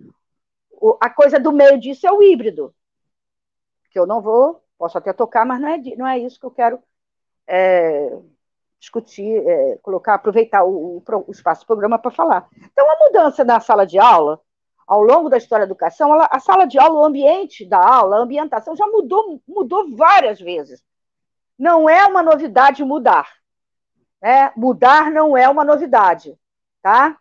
[1.02, 2.74] a coisa do meio disso é o híbrido.
[3.92, 6.52] Que eu não vou, posso até tocar, mas não é, não é isso que eu
[6.52, 6.80] quero
[7.46, 8.18] é,
[8.80, 12.48] discutir, é, colocar, aproveitar o, o, o espaço do programa para falar.
[12.58, 14.40] Então, a mudança na sala de aula,
[14.88, 18.18] ao longo da história da educação, ela, a sala de aula, o ambiente da aula,
[18.18, 20.82] a ambientação já mudou, mudou várias vezes.
[21.60, 23.30] Não é uma novidade mudar.
[24.26, 24.52] Né?
[24.58, 26.36] Mudar não é uma novidade,
[26.82, 27.16] tá?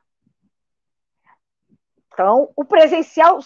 [2.10, 3.40] Então, o presencial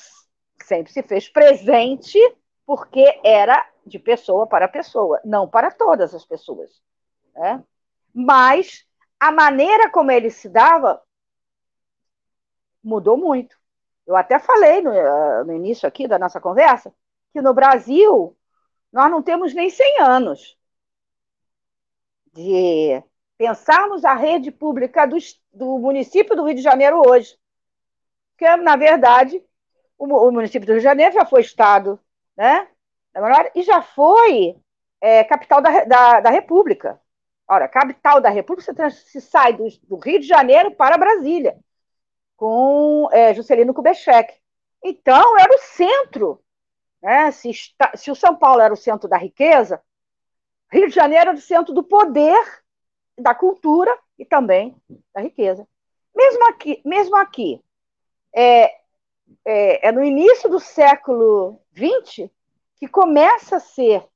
[0.63, 2.19] sempre se fez presente
[2.65, 6.81] porque era de pessoa para pessoa, não para todas as pessoas.
[7.35, 7.65] Né?
[8.15, 8.87] mas
[9.19, 11.01] a maneira como ele se dava
[12.83, 13.57] mudou muito.
[14.07, 16.93] Eu até falei no, eh, no, início aqui da nossa conversa
[17.33, 18.37] que no Brasil
[18.93, 20.59] nós não temos nem 100 anos
[22.33, 23.03] de
[23.39, 25.17] pensarmos a rede pública do,
[25.53, 27.39] do município do Rio de Janeiro hoje.
[28.37, 29.43] Que, na verdade,
[29.97, 31.99] o, o município do Rio de Janeiro já foi Estado,
[32.37, 32.69] né?
[33.55, 34.57] E já foi
[35.01, 37.01] é, capital da, da, da República.
[37.49, 41.59] Ora, capital da República, se sai do, do, Rio de Janeiro para Brasília,
[42.37, 44.35] com é, Juscelino Kubitschek.
[44.85, 46.43] Então, era o centro.
[47.03, 47.31] Né?
[47.31, 49.83] Se, está, se o São Paulo era o centro da riqueza,
[50.71, 52.39] Rio de Janeiro era o centro do poder,
[53.19, 54.77] da cultura e também
[55.15, 55.67] da riqueza.
[56.15, 57.63] Mesmo aqui, mesmo aqui
[58.35, 58.75] é,
[59.45, 62.31] é, é no início do século XX
[62.77, 64.07] que começa a ser,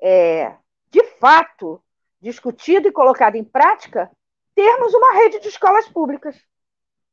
[0.00, 0.54] é,
[0.90, 1.82] de fato,
[2.20, 4.10] discutido e colocado em prática,
[4.54, 6.36] termos uma rede de escolas públicas.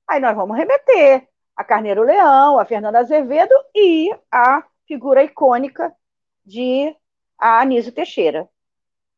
[0.07, 5.93] Aí nós vamos remeter a Carneiro Leão, a Fernanda Azevedo e a figura icônica
[6.45, 6.95] de
[7.37, 8.49] Anísio Teixeira.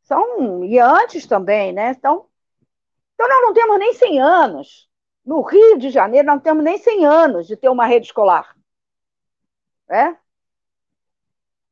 [0.06, 1.92] São, e antes também, né?
[1.92, 2.28] Então,
[3.16, 4.90] então, nós não temos nem 100 anos.
[5.26, 8.56] No Rio de Janeiro, não temos nem 100 anos de ter uma rede escolar.
[9.90, 10.18] Né?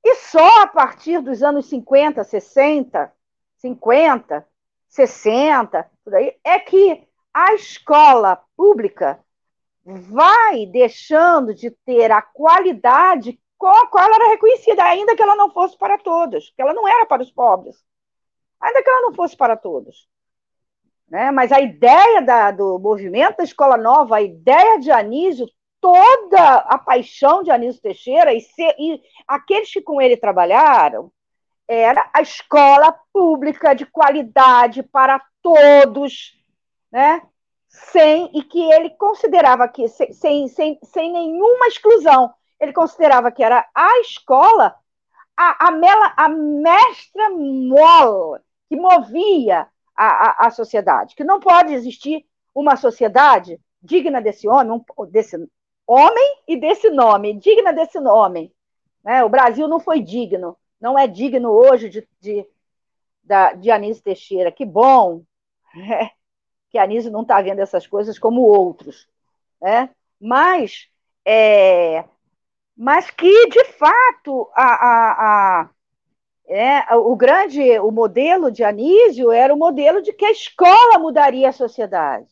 [0.03, 3.13] E só a partir dos anos 50, 60,
[3.57, 4.47] 50,
[4.87, 9.23] 60, por aí, é que a escola pública
[9.85, 15.35] vai deixando de ter a qualidade com a qual ela era reconhecida, ainda que ela
[15.35, 17.83] não fosse para todos, que ela não era para os pobres,
[18.63, 20.07] ainda que ela não fosse para todos.
[21.09, 21.29] Né?
[21.31, 25.45] Mas a ideia da, do movimento da escola nova, a ideia de Anísio,
[25.81, 31.11] toda a paixão de Anísio Teixeira e, ser, e aqueles que com ele trabalharam,
[31.67, 36.33] era a escola pública de qualidade para todos,
[36.91, 37.21] né?
[37.67, 43.67] Sem, e que ele considerava que, sem, sem, sem nenhuma exclusão, ele considerava que era
[43.73, 44.75] a escola
[45.35, 48.41] a, a, mela, a mestra mola
[48.73, 54.83] que movia a, a, a sociedade, que não pode existir uma sociedade digna desse homem,
[55.11, 55.37] desse
[55.85, 58.51] homem e desse nome, digna desse nome.
[59.03, 59.23] Né?
[59.23, 62.47] O Brasil não foi digno, não é digno hoje de, de,
[63.23, 64.51] da, de Anísio Teixeira.
[64.51, 65.21] Que bom
[65.75, 66.09] né?
[66.71, 69.07] que Anísio não está vendo essas coisas como outros.
[69.61, 69.87] Né?
[70.19, 70.87] Mas,
[71.23, 72.05] é,
[72.75, 75.69] mas que, de fato, a, a, a
[76.47, 81.49] é, o grande, o modelo de Anísio era o modelo de que a escola mudaria
[81.49, 82.27] a sociedade.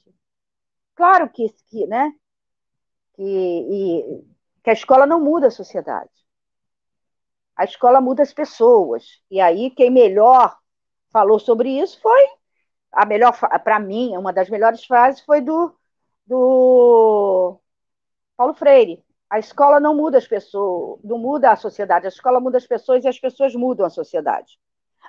[0.95, 2.12] Claro que, que né,
[3.15, 4.24] que, e,
[4.63, 6.10] que a escola não muda a sociedade.
[7.56, 9.21] A escola muda as pessoas.
[9.30, 10.58] E aí, quem melhor
[11.12, 12.21] falou sobre isso foi
[12.91, 15.74] a melhor, para mim, uma das melhores frases foi do,
[16.26, 17.60] do
[18.36, 19.04] Paulo Freire.
[19.32, 23.06] A escola não muda as pessoas, não muda a sociedade, a escola muda as pessoas
[23.06, 24.60] e as pessoas mudam a sociedade.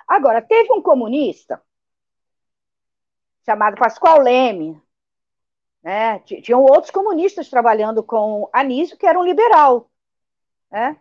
[0.07, 1.61] Agora, teve um comunista
[3.45, 4.81] chamado Pascoal Leme,
[5.83, 6.19] né?
[6.19, 9.91] Tinham outros comunistas trabalhando com Anísio, que era um liberal.
[10.71, 10.95] Né?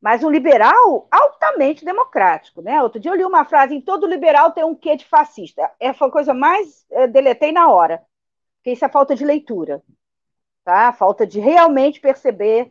[0.00, 2.62] Mas um liberal altamente democrático.
[2.62, 2.82] Né?
[2.82, 5.70] Outro dia eu li uma frase: em todo liberal tem um quê de fascista.
[5.78, 8.02] É, a coisa mais é, deletei na hora,
[8.56, 9.82] porque isso é falta de leitura.
[10.68, 10.92] Tá?
[10.92, 12.70] Falta de realmente perceber,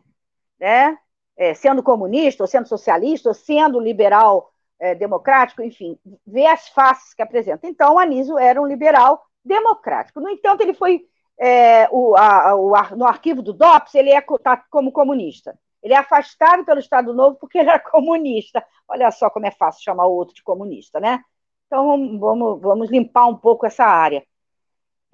[0.60, 0.96] né?
[1.36, 7.16] É, sendo comunista, ou sendo socialista, ou sendo liberal é, democrático, enfim, ver as faces
[7.16, 7.68] que apresenta.
[7.68, 10.20] Então, Anísio era um liberal democrático.
[10.20, 11.08] No entanto, ele foi
[11.40, 15.58] é, o, a, o, no arquivo do DOPS, ele é tá como comunista.
[15.82, 18.64] Ele é afastado pelo Estado Novo porque ele era comunista.
[18.88, 21.24] Olha só como é fácil chamar o outro de comunista, né?
[21.66, 24.24] Então vamos, vamos limpar um pouco essa área.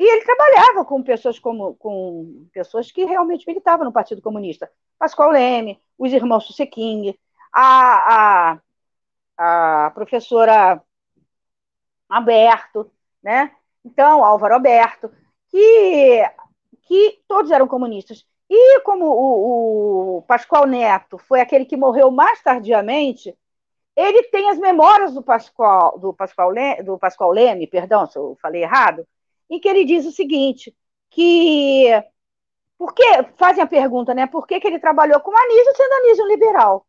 [0.03, 4.69] E ele trabalhava com pessoas como com pessoas que realmente militavam no Partido Comunista.
[4.99, 7.17] Pascoal Leme, os irmãos Suseking,
[7.53, 8.57] a,
[9.37, 10.83] a, a professora
[12.09, 12.91] Alberto,
[13.23, 13.55] né?
[13.85, 15.09] Então, Álvaro Alberto
[15.47, 16.21] que,
[16.81, 18.25] que todos eram comunistas.
[18.49, 23.33] E como o, o Pascoal Neto foi aquele que morreu mais tardiamente,
[23.95, 28.63] ele tem as memórias do Pascoal, do Pascoal, do Pascoal Leme, perdão se eu falei
[28.63, 29.07] errado,
[29.53, 30.75] em que ele diz o seguinte,
[31.11, 31.89] que
[32.77, 33.03] porque
[33.37, 34.27] fazem a pergunta, né?
[34.27, 36.87] Por que, que ele trabalhou com Anísio, sendo Anísio um liberal?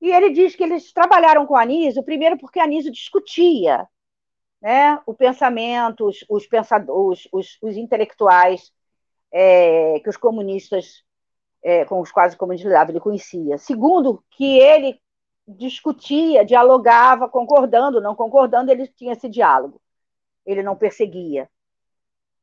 [0.00, 3.86] E ele diz que eles trabalharam com Anísio, primeiro porque Anísio discutia
[4.62, 8.72] né, o pensamento, os, os, pensadores, os, os intelectuais
[9.32, 11.04] é, que os comunistas,
[11.62, 13.58] é, com os quais o comunismo lidava, ele conhecia.
[13.58, 15.00] Segundo, que ele
[15.48, 19.80] discutia, dialogava, concordando, não concordando, ele tinha esse diálogo.
[20.46, 21.50] Ele não perseguia.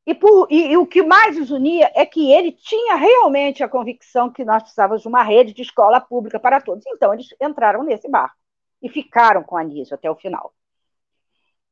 [0.06, 3.70] E, por, e, e, o que mais os unia é que ele tinha realmente a
[3.70, 6.86] convicção que nós precisávamos de uma rede de escola pública para todos.
[6.88, 8.36] Então, eles entraram nesse barco
[8.82, 10.54] e ficaram com a Anísio até o final.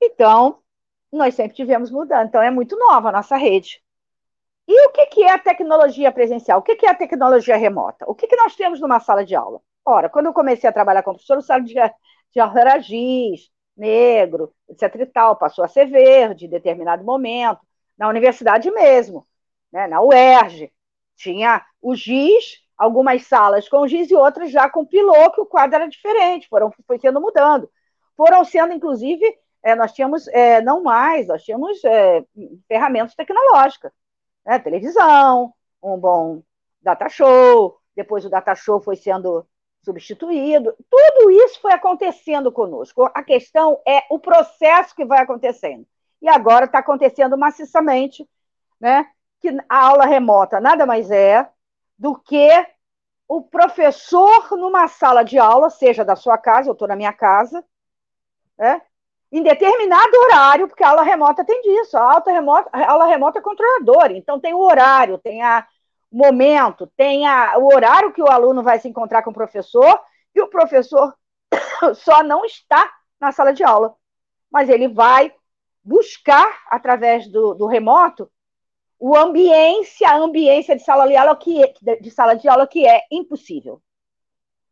[0.01, 0.59] Então,
[1.11, 2.27] nós sempre tivemos mudando.
[2.27, 3.83] Então, é muito nova a nossa rede.
[4.67, 6.59] E o que, que é a tecnologia presencial?
[6.59, 8.05] O que, que é a tecnologia remota?
[8.07, 9.61] O que, que nós temos numa sala de aula?
[9.85, 13.51] Ora, quando eu comecei a trabalhar como professor, o sala de, de aula era giz,
[13.75, 17.59] negro, etc e tal, passou a ser verde em determinado momento,
[17.97, 19.27] na universidade mesmo,
[19.71, 20.71] né, na UERJ,
[21.15, 25.75] tinha o giz, algumas salas com giz e outras já com pilô, que o quadro
[25.75, 27.69] era diferente, foram, foi sendo mudando.
[28.15, 29.23] Foram sendo, inclusive,
[29.63, 32.23] é, nós tínhamos, é, não mais, nós tínhamos é,
[32.67, 33.91] ferramentas tecnológicas,
[34.45, 34.59] né?
[34.59, 36.43] televisão, um bom
[36.81, 39.47] data show, depois o data show foi sendo
[39.83, 43.09] substituído, tudo isso foi acontecendo conosco.
[43.13, 45.85] A questão é o processo que vai acontecendo.
[46.23, 48.27] E agora está acontecendo maciçamente,
[48.79, 49.05] né?
[49.41, 51.49] que a aula remota nada mais é
[51.99, 52.65] do que
[53.27, 57.61] o professor numa sala de aula, seja da sua casa, eu estou na minha casa,
[58.57, 58.81] né?
[59.33, 63.41] em determinado horário, porque a aula remota tem disso, a, remota, a aula remota é
[63.41, 65.67] controladora, então tem o horário, tem a,
[66.09, 69.99] momento, tem a, o horário que o aluno vai se encontrar com o professor,
[70.33, 71.13] e o professor
[71.95, 73.93] só não está na sala de aula,
[74.49, 75.33] mas ele vai
[75.83, 78.31] buscar, através do, do remoto,
[78.99, 82.87] o ambiência, a ambiência de sala de aula que é, de sala de aula que
[82.87, 83.81] é impossível,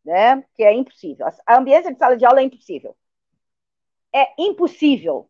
[0.06, 0.44] né?
[0.56, 1.28] Que é impossível.
[1.46, 2.96] A ambiência de sala de aula é impossível
[4.14, 5.30] é impossível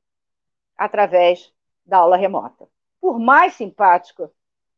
[0.77, 1.53] através
[1.85, 2.67] da aula remota.
[2.99, 4.31] Por mais simpático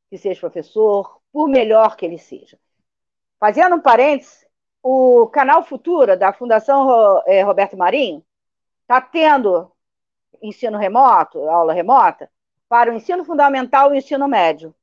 [0.09, 2.59] que seja o professor, por melhor que ele seja.
[3.39, 4.45] Fazendo um parênteses,
[4.81, 8.23] o canal Futura da Fundação eh, Roberto Marinho
[8.81, 9.71] está tendo
[10.41, 12.29] ensino remoto, aula remota,
[12.67, 14.75] para o ensino fundamental e o ensino médio.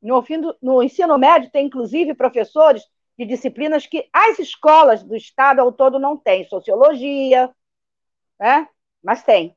[0.00, 2.82] No, do, no ensino médio tem, inclusive, professores
[3.18, 7.50] de disciplinas que as escolas do Estado ao todo não têm, sociologia,
[8.38, 8.68] né?
[9.02, 9.56] Mas tem.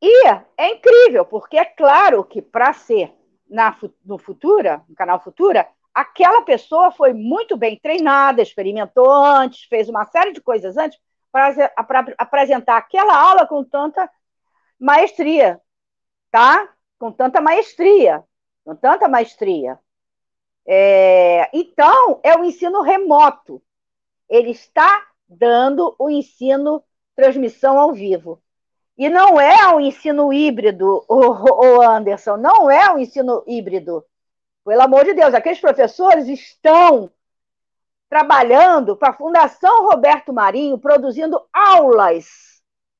[0.00, 3.12] E é incrível, porque é claro que para ser
[3.48, 9.88] na, no Futura, no canal Futura, aquela pessoa foi muito bem treinada, experimentou antes, fez
[9.88, 10.98] uma série de coisas antes
[11.32, 14.08] para apresentar aquela aula com tanta
[14.78, 15.60] maestria,
[16.30, 16.72] tá?
[16.98, 18.24] Com tanta maestria,
[18.64, 19.78] com tanta maestria.
[20.66, 23.62] É, então, é o ensino remoto.
[24.28, 26.82] Ele está dando o ensino
[27.16, 28.42] transmissão ao vivo.
[28.96, 34.04] E não é um ensino híbrido, o Anderson, não é um ensino híbrido.
[34.64, 37.10] Pelo amor de Deus, aqueles professores estão
[38.08, 42.26] trabalhando para a Fundação Roberto Marinho, produzindo aulas,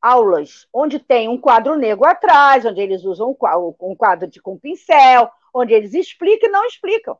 [0.00, 3.36] aulas, onde tem um quadro negro atrás, onde eles usam
[3.80, 7.18] um quadro de, com pincel, onde eles explicam e não explicam.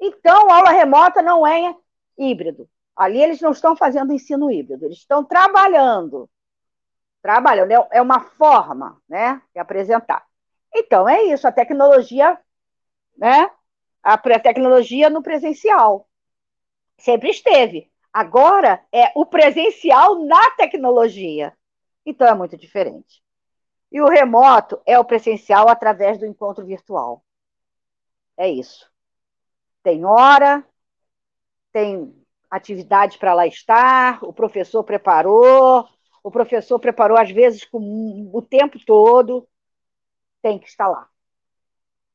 [0.00, 1.74] Então, aula remota não é
[2.18, 2.68] híbrido.
[2.96, 6.28] Ali eles não estão fazendo ensino híbrido, eles estão trabalhando
[7.20, 7.70] trabalhando.
[7.70, 10.24] É, é uma forma né, de apresentar.
[10.74, 12.38] Então, é isso, a tecnologia,
[13.16, 13.50] né?
[14.02, 16.08] A tecnologia no presencial.
[16.96, 17.90] Sempre esteve.
[18.12, 21.56] Agora é o presencial na tecnologia.
[22.04, 23.22] Então é muito diferente.
[23.92, 27.24] E o remoto é o presencial através do encontro virtual.
[28.36, 28.90] É isso.
[29.82, 30.64] Tem hora,
[31.72, 32.14] tem
[32.50, 35.88] atividade para lá estar, o professor preparou,
[36.22, 39.48] o professor preparou, às vezes, com o tempo todo,
[40.42, 41.08] tem que estar lá,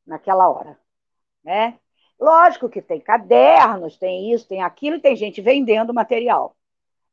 [0.05, 0.79] naquela hora.
[1.43, 1.79] Né?
[2.19, 6.55] Lógico que tem cadernos, tem isso, tem aquilo, tem gente vendendo material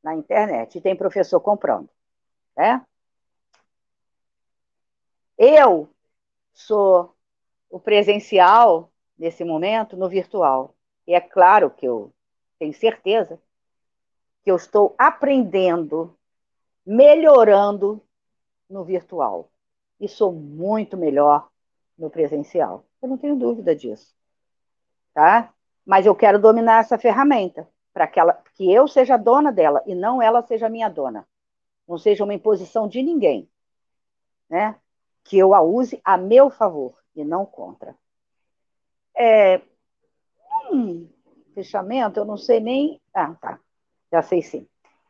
[0.02, 1.88] na internet, e tem professor comprando.
[2.56, 2.84] Né?
[5.38, 5.88] Eu
[6.52, 7.16] sou
[7.68, 10.74] o presencial nesse momento no virtual.
[11.06, 12.12] E é claro que eu
[12.58, 13.40] tenho certeza
[14.44, 16.16] que eu estou aprendendo
[16.84, 18.02] melhorando
[18.68, 19.50] no virtual.
[19.98, 21.48] E sou muito melhor
[21.96, 22.84] no presencial.
[23.00, 24.14] Eu não tenho dúvida disso.
[25.14, 25.52] Tá?
[25.84, 29.94] Mas eu quero dominar essa ferramenta para que, ela, que eu seja dona dela e
[29.94, 31.26] não ela seja minha dona.
[31.92, 33.46] Não seja uma imposição de ninguém.
[34.48, 34.80] Né?
[35.22, 37.94] Que eu a use a meu favor e não contra.
[39.14, 39.60] É,
[40.72, 41.06] hum,
[41.52, 42.98] fechamento, eu não sei nem.
[43.12, 43.60] Ah, tá.
[44.10, 44.66] Já sei sim.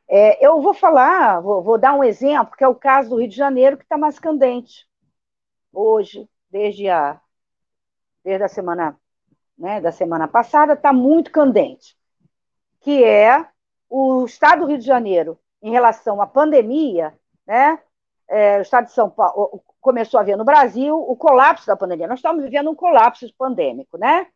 [0.08, 3.28] É, eu vou falar, vou, vou, dar um exemplo, que é o caso do Rio
[3.28, 4.84] de Janeiro, que está mais candente
[5.72, 7.20] hoje, desde a,
[8.24, 9.00] desde a semana,
[9.56, 11.96] né, da semana passada, está muito candente,
[12.80, 13.48] que é
[13.88, 17.14] o estado do Rio de Janeiro, em relação à pandemia,
[17.46, 17.78] né,
[18.28, 22.08] é, o estado de São Paulo começou a ver no Brasil o colapso da pandemia.
[22.08, 24.26] Nós estamos vivendo um colapso pandêmico, né?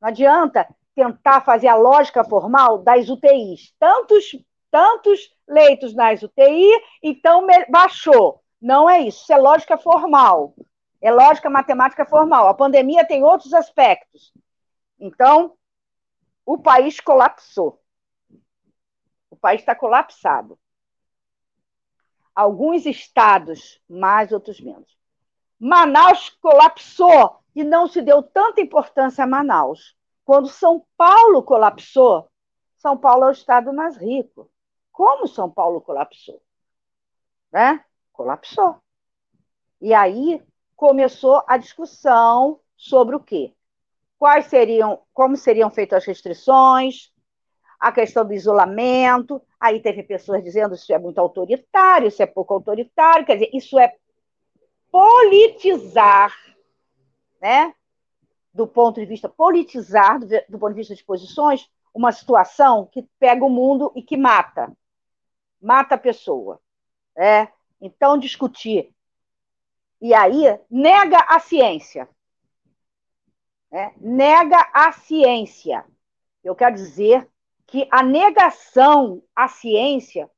[0.00, 3.74] Não adianta tentar fazer a lógica formal das UTIs.
[3.78, 4.36] Tantos
[4.74, 6.68] tantos leitos nas UTI,
[7.00, 8.42] então baixou.
[8.60, 10.52] Não é isso, isso é lógica formal.
[11.00, 12.48] É lógica matemática formal.
[12.48, 14.32] A pandemia tem outros aspectos.
[14.98, 15.54] Então,
[16.44, 17.80] o país colapsou.
[19.30, 20.58] O país está colapsado.
[22.34, 24.98] Alguns estados mais, outros menos.
[25.58, 29.96] Manaus colapsou e não se deu tanta importância a Manaus.
[30.24, 32.28] Quando São Paulo colapsou,
[32.76, 34.50] São Paulo é o estado mais rico.
[34.90, 36.42] Como São Paulo colapsou?
[37.52, 37.84] Né?
[38.12, 38.76] Colapsou.
[39.80, 40.42] E aí
[40.74, 43.54] começou a discussão sobre o quê?
[44.18, 47.12] Quais seriam, como seriam feitas as restrições,
[47.78, 49.42] a questão do isolamento.
[49.64, 53.78] Aí teve pessoas dizendo isso é muito autoritário, isso é pouco autoritário, quer dizer, isso
[53.78, 53.96] é
[54.90, 56.36] politizar,
[57.40, 57.74] né?
[58.52, 63.42] Do ponto de vista politizar, do, ponto de vista de posições, uma situação que pega
[63.42, 64.70] o mundo e que mata
[65.62, 66.60] mata a pessoa.
[67.16, 67.48] É?
[67.80, 68.94] Então, discutir.
[69.98, 72.06] E aí, nega a ciência.
[73.72, 73.94] É?
[73.96, 75.86] Nega a ciência.
[76.42, 77.26] Eu quero dizer
[77.74, 80.30] que a negação à ciência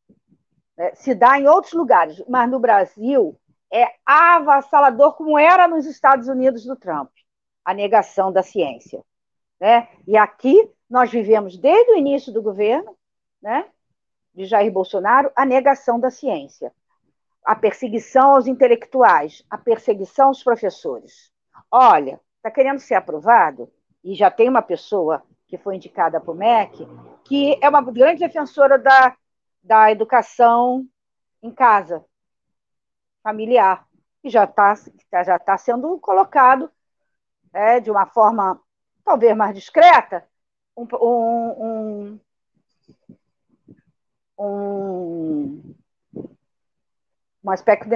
[0.74, 3.39] né, se dá em outros lugares, mas no Brasil
[3.70, 7.11] é avassalador, como era nos Estados Unidos do Trump,
[7.62, 9.05] a negação da ciência.
[9.61, 9.87] Né?
[10.07, 12.97] E aqui nós vivemos desde o início do governo,
[13.43, 13.66] né?
[14.34, 16.72] de Jair Bolsonaro a negação da ciência,
[17.45, 21.30] a perseguição aos intelectuais, a perseguição aos professores.
[21.70, 23.70] Olha, está querendo ser aprovado,
[24.03, 26.86] e já tem uma pessoa que foi indicada para o MEC,
[27.24, 29.16] que é uma grande defensora da,
[29.62, 30.86] da educação
[31.42, 32.05] em casa,
[33.22, 33.86] familiar,
[34.22, 34.74] e já está
[35.24, 36.70] já tá sendo colocado
[37.53, 38.61] é, de uma forma
[39.05, 40.26] talvez mais discreta,
[40.76, 42.20] um, um,
[44.38, 45.74] um,
[47.44, 47.88] um aspecto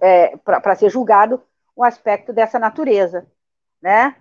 [0.00, 1.42] é, para ser julgado
[1.76, 3.26] um aspecto dessa natureza,
[3.82, 4.16] né?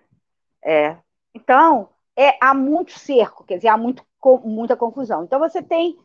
[0.61, 0.97] É.
[1.33, 4.03] Então é, há muito cerco, quer dizer, há muito,
[4.43, 5.23] muita confusão.
[5.23, 5.97] Então você tem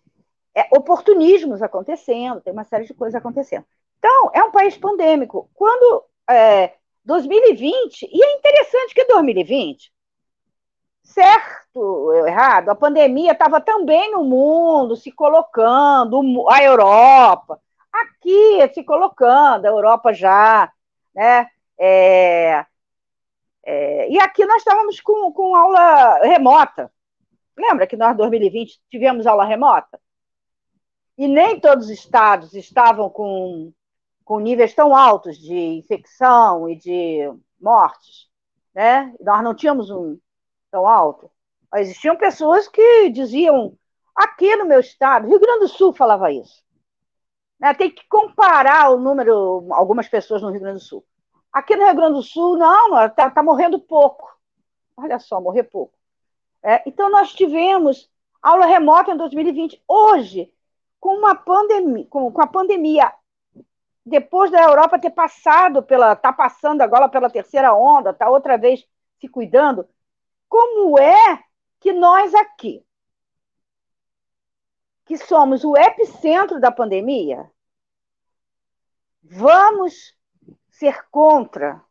[0.54, 3.64] é, oportunismos acontecendo, tem uma série de coisas acontecendo.
[3.98, 5.50] Então é um país pandêmico.
[5.54, 9.92] Quando é, 2020 e é interessante que 2020
[11.08, 17.58] certo ou errado, a pandemia estava também no mundo, se colocando, a Europa,
[17.92, 20.70] aqui se colocando, a Europa já,
[21.14, 21.48] né?
[21.78, 22.64] É,
[23.64, 26.90] é, e aqui nós estávamos com, com aula remota.
[27.56, 30.00] Lembra que nós, em 2020, tivemos aula remota?
[31.16, 33.72] E nem todos os estados estavam com,
[34.24, 38.28] com níveis tão altos de infecção e de mortes.
[38.72, 39.12] Né?
[39.20, 40.18] Nós não tínhamos um
[40.70, 41.30] tão alto.
[41.74, 43.76] Existiam pessoas que diziam,
[44.14, 46.62] aqui no meu estado, Rio Grande do Sul falava isso.
[47.58, 47.74] Né?
[47.74, 51.04] Tem que comparar o número, algumas pessoas no Rio Grande do Sul.
[51.58, 54.32] Aqui no Rio Grande do Sul, não, está tá morrendo pouco.
[54.96, 55.92] Olha só, morrer pouco.
[56.62, 58.08] É, então, nós tivemos
[58.40, 59.82] aula remota em 2020.
[59.88, 60.52] Hoje,
[61.00, 63.12] com, uma pandemia, com, com a pandemia,
[64.06, 66.12] depois da Europa ter passado pela.
[66.12, 68.86] está passando agora pela terceira onda, está outra vez
[69.20, 69.84] se cuidando,
[70.48, 71.42] como é
[71.80, 72.86] que nós aqui,
[75.04, 77.50] que somos o epicentro da pandemia,
[79.24, 80.16] vamos
[80.78, 81.82] ser contra,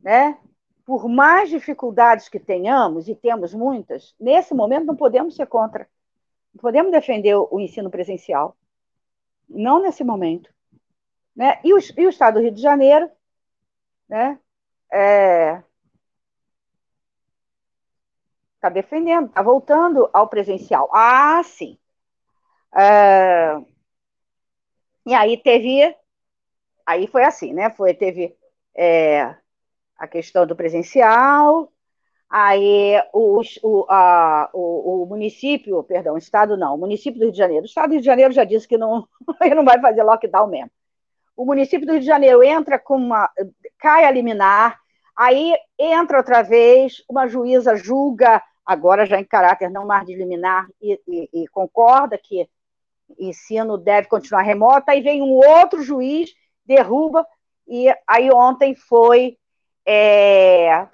[0.00, 0.38] né?
[0.84, 5.88] Por mais dificuldades que tenhamos, e temos muitas, nesse momento não podemos ser contra.
[6.54, 8.56] Não podemos defender o ensino presencial.
[9.48, 10.52] Não nesse momento.
[11.34, 11.58] Né?
[11.64, 13.10] E, o, e o Estado do Rio de Janeiro
[14.08, 14.38] né?
[14.92, 15.62] É,
[18.56, 20.88] está defendendo, está voltando ao presencial.
[20.92, 21.78] Ah, sim.
[22.76, 23.56] É,
[25.06, 25.94] e aí teve,
[26.86, 27.70] aí foi assim, né?
[27.70, 28.36] Foi, teve
[28.76, 29.34] é,
[29.98, 31.72] a questão do presencial,
[32.28, 37.32] aí o, o, a, o, o, município, perdão, o estado não, o município do Rio
[37.32, 39.06] de Janeiro, o estado do Rio de Janeiro já disse que não,
[39.54, 40.70] não vai fazer lockdown mesmo.
[41.36, 43.30] O município do Rio de Janeiro entra com uma,
[43.78, 44.78] cai a liminar,
[45.16, 50.66] aí entra outra vez, uma juíza julga agora já em caráter não mais de liminar,
[50.80, 52.48] e, e, e concorda que
[53.18, 56.32] ensino deve continuar remoto, aí vem um outro juiz,
[56.64, 57.26] derruba,
[57.66, 59.38] e aí ontem foi
[59.86, 60.88] é,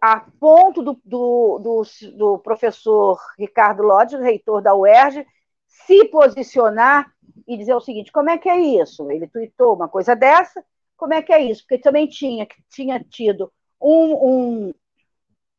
[0.00, 1.82] a ponto do, do, do,
[2.16, 5.26] do professor Ricardo Lodge, reitor da UERJ,
[5.66, 7.12] se posicionar
[7.46, 9.10] e dizer o seguinte: como é que é isso?
[9.10, 10.64] Ele tuitou uma coisa dessa,
[10.96, 11.62] como é que é isso?
[11.62, 14.74] Porque também tinha, tinha tido um, um,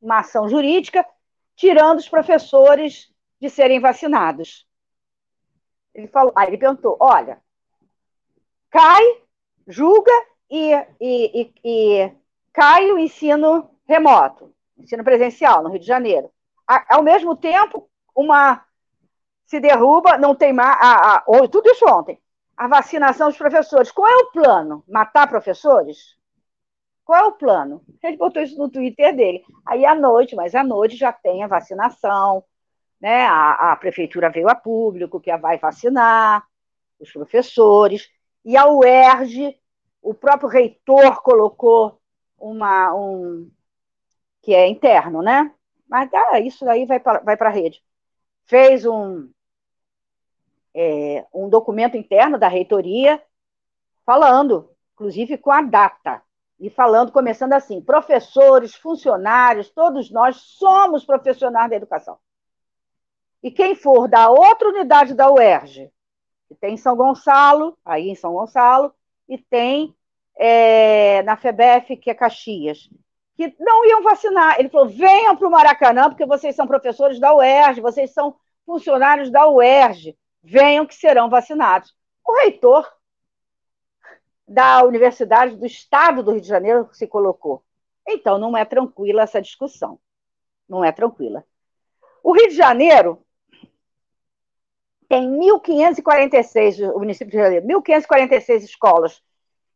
[0.02, 1.06] uma ação jurídica
[1.56, 4.68] tirando os professores de serem vacinados.
[5.94, 7.42] Ele falou, aí ele perguntou: olha,
[8.70, 9.04] cai,
[9.68, 10.12] julga
[10.50, 12.12] e, e, e, e
[12.54, 16.32] cai o ensino remoto, ensino presencial no Rio de Janeiro.
[16.68, 18.66] Ao mesmo tempo, uma
[19.46, 20.78] se derruba, não tem mais.
[20.82, 22.20] A, a, tudo isso ontem.
[22.58, 23.92] A vacinação dos professores.
[23.92, 24.84] Qual é o plano?
[24.88, 26.16] Matar professores?
[27.04, 27.84] Qual é o plano?
[28.02, 29.44] Ele botou isso no Twitter dele.
[29.66, 32.44] Aí à noite, mas à noite já tem a vacinação,
[33.00, 33.26] né?
[33.26, 36.44] A, a prefeitura veio a público que vai vacinar
[37.00, 38.10] os professores,
[38.46, 39.60] e a UERJ,
[40.02, 42.00] o próprio reitor colocou
[42.38, 43.52] uma um
[44.42, 45.52] que é interno, né?
[45.90, 47.84] Mas ah, isso aí vai para vai a rede.
[48.46, 49.30] Fez um
[50.76, 53.22] é, um documento interno da reitoria
[54.06, 56.22] falando, inclusive com a data
[56.60, 62.20] e falando, começando assim: professores, funcionários, todos nós somos profissionais da educação.
[63.42, 65.92] E quem for da outra unidade da UERJ,
[66.48, 68.94] que tem em São Gonçalo, aí em São Gonçalo,
[69.28, 69.96] e tem
[70.38, 72.90] é, na FEBEF, que é Caxias,
[73.36, 74.60] que não iam vacinar.
[74.60, 78.36] Ele falou: venham para o Maracanã, porque vocês são professores da UERJ, vocês são
[78.66, 81.96] funcionários da UERJ, venham que serão vacinados.
[82.26, 82.92] O reitor
[84.48, 87.64] da Universidade do Estado do Rio de Janeiro se colocou.
[88.08, 90.00] Então, não é tranquila essa discussão.
[90.70, 91.44] Não é tranquila.
[92.24, 93.25] O Rio de Janeiro
[95.16, 99.24] tem 1.546, o município de Janeiro, 1.546 escolas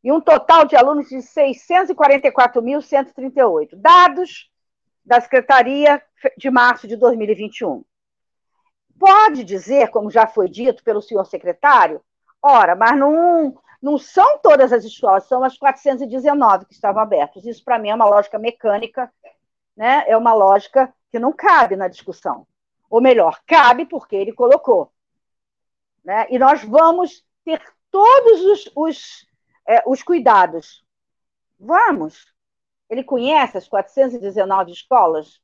[0.04, 3.70] e um total de alunos de 644.138.
[3.74, 4.52] Dados
[5.06, 6.04] da Secretaria
[6.38, 7.86] de março de 2021.
[9.00, 12.02] Pode dizer, como já foi dito pelo senhor secretário,
[12.44, 17.46] ora, mas não, não são todas as escolas, são as 419 que estavam abertas.
[17.46, 19.10] Isso, para mim, é uma lógica mecânica,
[19.74, 20.04] né?
[20.06, 22.46] é uma lógica que não cabe na discussão.
[22.90, 24.92] Ou melhor, cabe porque ele colocou.
[26.04, 26.28] Né?
[26.30, 29.28] E nós vamos ter todos os, os,
[29.68, 30.84] é, os cuidados.
[31.60, 32.34] Vamos.
[32.90, 35.42] Ele conhece as 419 escolas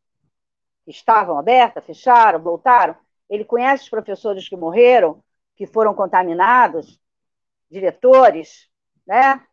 [0.84, 2.96] que estavam abertas, fecharam, voltaram.
[3.30, 5.24] Ele conhece os professores que morreram,
[5.56, 7.00] que foram contaminados,
[7.70, 8.70] diretores,
[9.06, 9.46] né?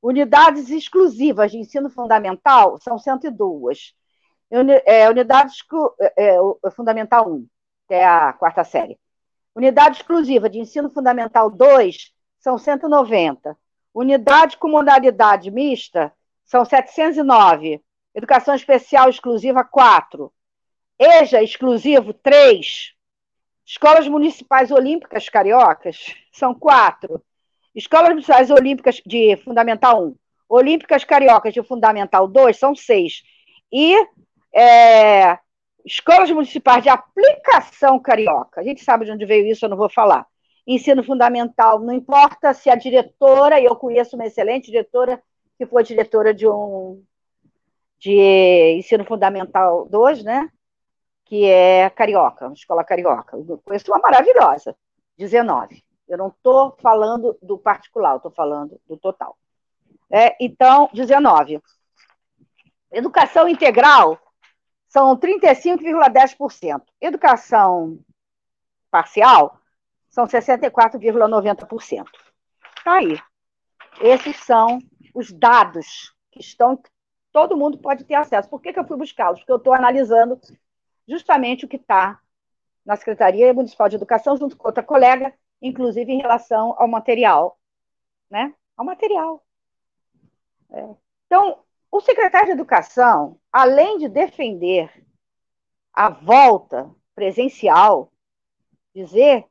[0.00, 3.94] Unidades exclusivas de ensino fundamental são 102.
[4.48, 5.52] Uni, é, unidade
[6.16, 7.48] é, é, fundamental 1,
[7.84, 8.96] até a quarta série.
[9.56, 13.58] Unidade exclusiva de ensino fundamental 2 são 190.
[13.92, 16.12] Unidade com modalidade mista
[16.44, 17.82] são 709.
[18.14, 20.32] Educação especial exclusiva 4.
[20.96, 22.93] EJA exclusivo 3.
[23.66, 27.22] Escolas Municipais Olímpicas Cariocas são quatro.
[27.74, 30.16] Escolas Municipais Olímpicas de Fundamental 1,
[30.48, 33.22] Olímpicas Cariocas de Fundamental 2 são seis.
[33.72, 33.96] E
[34.54, 35.38] é,
[35.84, 39.90] escolas municipais de aplicação carioca, a gente sabe de onde veio isso, eu não vou
[39.90, 40.26] falar.
[40.66, 45.22] Ensino fundamental, não importa se a diretora, e eu conheço uma excelente diretora,
[45.58, 47.02] que foi diretora de um
[47.98, 50.48] de ensino fundamental 2, né?
[51.24, 53.36] Que é carioca, escola carioca.
[53.36, 54.76] Eu conheço uma maravilhosa,
[55.16, 55.82] 19.
[56.06, 59.36] Eu não estou falando do particular, estou falando do total.
[60.10, 61.62] É, então, 19.
[62.92, 64.18] Educação integral
[64.86, 66.82] são 35,10%.
[67.00, 67.98] Educação
[68.90, 69.58] parcial
[70.08, 72.06] são 64,90%.
[72.78, 73.18] Está aí.
[74.00, 74.78] Esses são
[75.12, 76.80] os dados que estão,
[77.32, 78.48] todo mundo pode ter acesso.
[78.48, 79.40] Por que, que eu fui buscá-los?
[79.40, 80.38] Porque eu estou analisando
[81.06, 82.20] justamente o que está
[82.84, 87.58] na Secretaria Municipal de Educação, junto com outra colega, inclusive em relação ao material,
[88.30, 88.54] né?
[88.76, 89.44] Ao material.
[90.70, 90.88] É.
[91.26, 91.58] Então,
[91.90, 94.90] o secretário de Educação, além de defender
[95.92, 98.12] a volta presencial,
[98.94, 99.46] dizer,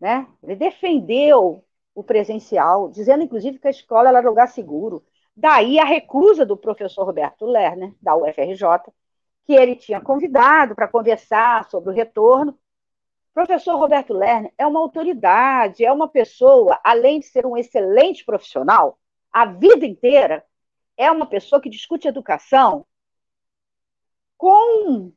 [0.00, 0.26] né?
[0.42, 1.64] Ele defendeu
[1.94, 5.04] o presencial, dizendo inclusive que a escola era lugar seguro.
[5.36, 8.62] Daí a recusa do professor Roberto Lerner, da UFRJ,
[9.44, 12.52] que ele tinha convidado para conversar sobre o retorno.
[12.52, 18.24] O professor Roberto Lerner é uma autoridade, é uma pessoa, além de ser um excelente
[18.24, 18.98] profissional,
[19.32, 20.44] a vida inteira,
[20.96, 22.86] é uma pessoa que discute educação
[24.36, 25.12] com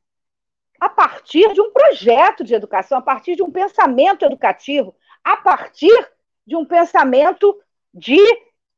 [0.80, 6.12] a partir de um projeto de educação, a partir de um pensamento educativo, a partir
[6.46, 7.60] de um pensamento
[7.94, 8.20] de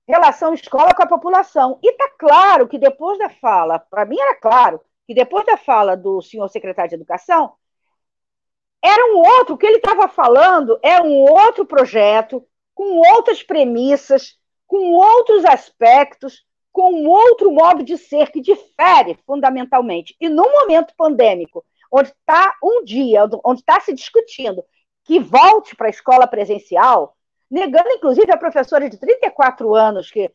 [0.08, 1.80] relação escola com a população.
[1.84, 5.97] E está claro que depois da fala, para mim era claro, que depois da fala
[5.97, 7.53] do senhor secretário de Educação,
[8.80, 12.45] era um outro, o que ele estava falando é um outro projeto,
[12.76, 14.38] com outras premissas,
[14.68, 20.16] com outros aspectos, com outro modo de ser que difere fundamentalmente.
[20.22, 24.64] E no momento pandêmico, onde está um dia, onde está se discutindo
[25.05, 27.18] que volte para a escola presencial,
[27.49, 30.32] negando inclusive a professora de 34 anos que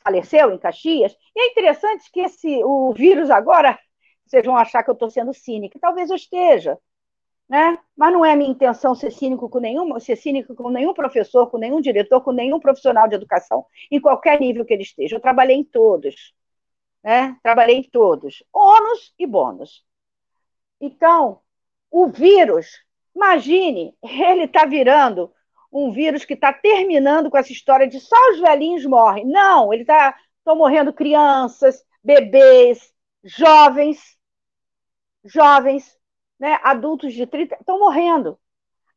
[0.00, 3.78] faleceu em Caxias, e é interessante que esse, o vírus agora
[4.26, 5.78] vocês vão achar que eu estou sendo cínica.
[5.80, 6.78] Talvez eu esteja,
[7.48, 7.78] né?
[7.96, 11.58] Mas não é minha intenção ser cínico com nenhum, ser cínico com nenhum professor, com
[11.58, 15.16] nenhum diretor, com nenhum profissional de educação, em qualquer nível que ele esteja.
[15.16, 16.34] Eu trabalhei em todos.
[17.02, 17.36] né?
[17.42, 19.84] Trabalhei em todos, ônus e bônus.
[20.80, 21.40] Então,
[21.90, 22.66] o vírus,
[23.14, 25.32] imagine, ele está virando
[25.72, 29.26] um vírus que está terminando com essa história de só os velhinhos morrem.
[29.26, 32.92] Não, ele está estão morrendo crianças, bebês,
[33.24, 34.15] jovens,
[35.26, 35.98] jovens,
[36.38, 38.38] né, adultos de 30, estão morrendo.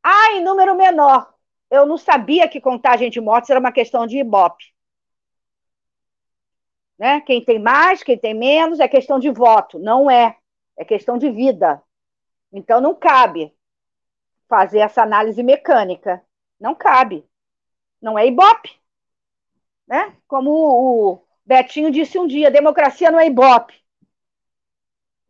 [0.04, 1.34] Ah, em número menor.
[1.70, 4.66] Eu não sabia que contagem de mortes era uma questão de Ibope.
[6.98, 7.22] Né?
[7.22, 9.80] Quem tem mais, quem tem menos, é questão de voto.
[9.80, 10.38] Não é.
[10.78, 11.82] É questão de vida.
[12.52, 13.54] Então não cabe
[14.48, 16.24] fazer essa análise mecânica.
[16.60, 17.26] Não cabe.
[18.02, 18.72] Não é Ibope.
[19.88, 20.16] Né?
[20.28, 23.79] Como o Betinho disse um dia: democracia não é Ibope.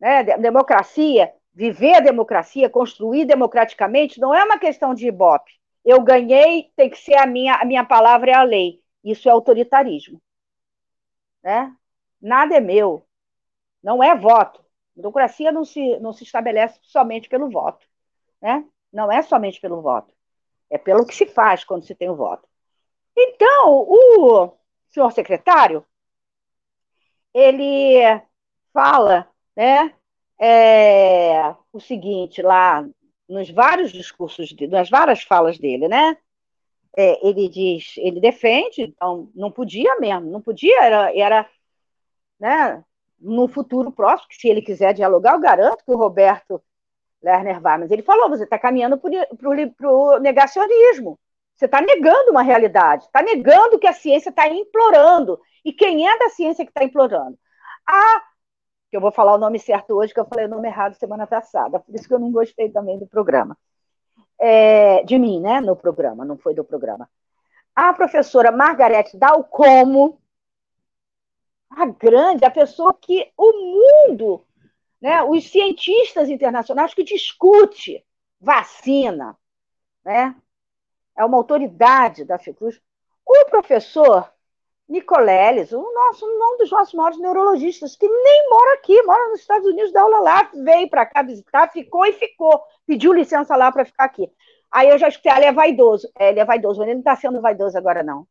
[0.00, 0.24] Né?
[0.38, 5.52] Democracia, viver a democracia, construir democraticamente, não é uma questão de Ibope.
[5.84, 8.82] Eu ganhei, tem que ser a minha, a minha palavra é a lei.
[9.04, 10.20] Isso é autoritarismo.
[11.42, 11.74] Né?
[12.20, 13.06] Nada é meu.
[13.82, 14.64] Não é voto.
[14.94, 17.86] Democracia não se, não se estabelece somente pelo voto.
[18.40, 18.64] Né?
[18.92, 20.14] Não é somente pelo voto.
[20.68, 22.46] É pelo que se faz quando se tem o voto.
[23.16, 24.56] Então, o
[24.90, 25.84] senhor secretário,
[27.32, 28.00] ele
[28.72, 29.28] fala
[29.60, 29.92] né,
[30.40, 32.82] é, o seguinte lá
[33.28, 36.16] nos vários discursos, nas várias falas dele, né?
[36.96, 41.48] É, ele diz, ele defende, então não podia mesmo, não podia, era, era
[42.40, 42.82] né,
[43.20, 46.60] no futuro próximo, que se ele quiser dialogar, eu garanto que o Roberto
[47.22, 51.20] Lerner vai, mas ele falou, você está caminhando para o negacionismo,
[51.54, 56.18] você está negando uma realidade, está negando que a ciência está implorando, e quem é
[56.18, 57.38] da ciência que está implorando?
[57.86, 58.22] Ah,
[58.90, 61.26] que eu vou falar o nome certo hoje, que eu falei o nome errado semana
[61.26, 63.56] passada, por isso que eu não gostei também do programa.
[64.38, 67.08] É, de mim, né, no programa, não foi do programa.
[67.74, 70.20] A professora Margarete Dalcomo,
[71.70, 74.44] a grande, a pessoa que o mundo,
[75.00, 78.04] né, os cientistas internacionais que discute
[78.40, 79.38] vacina,
[80.04, 80.34] né,
[81.16, 82.80] é uma autoridade da Fiocruz.
[83.24, 84.32] O professor
[84.90, 89.64] Nicoleles, o nosso, um dos nossos maiores neurologistas, que nem mora aqui, mora nos Estados
[89.64, 93.84] Unidos, dá aula lá, veio para cá visitar, ficou e ficou, pediu licença lá para
[93.84, 94.28] ficar aqui.
[94.68, 96.10] Aí eu já escutei, ah, ele é vaidoso.
[96.18, 98.26] É, ele é vaidoso, ele não está sendo vaidoso agora, não.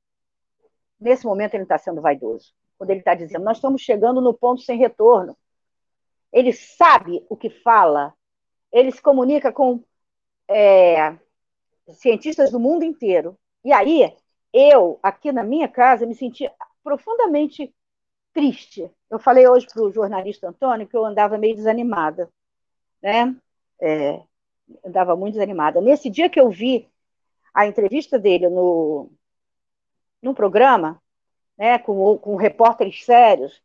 [1.00, 2.54] Nesse momento ele não está sendo vaidoso.
[2.78, 5.38] Quando ele está dizendo, nós estamos chegando no ponto sem retorno.
[6.32, 8.14] Ele sabe o que fala,
[8.72, 9.82] ele se comunica com
[10.48, 11.18] é,
[11.94, 13.38] cientistas do mundo inteiro.
[13.64, 14.14] E aí,
[14.54, 16.50] eu, aqui na minha casa, me senti
[16.84, 17.74] profundamente
[18.34, 18.90] triste.
[19.10, 22.30] Eu falei hoje para o jornalista Antônio que eu andava meio desanimada,
[23.02, 23.36] né?
[23.82, 24.22] É,
[24.86, 25.82] andava muito desanimada.
[25.82, 26.88] Nesse dia que eu vi
[27.54, 29.12] a entrevista dele no,
[30.22, 31.02] no programa,
[31.58, 33.62] né, com, com repórteres sérios,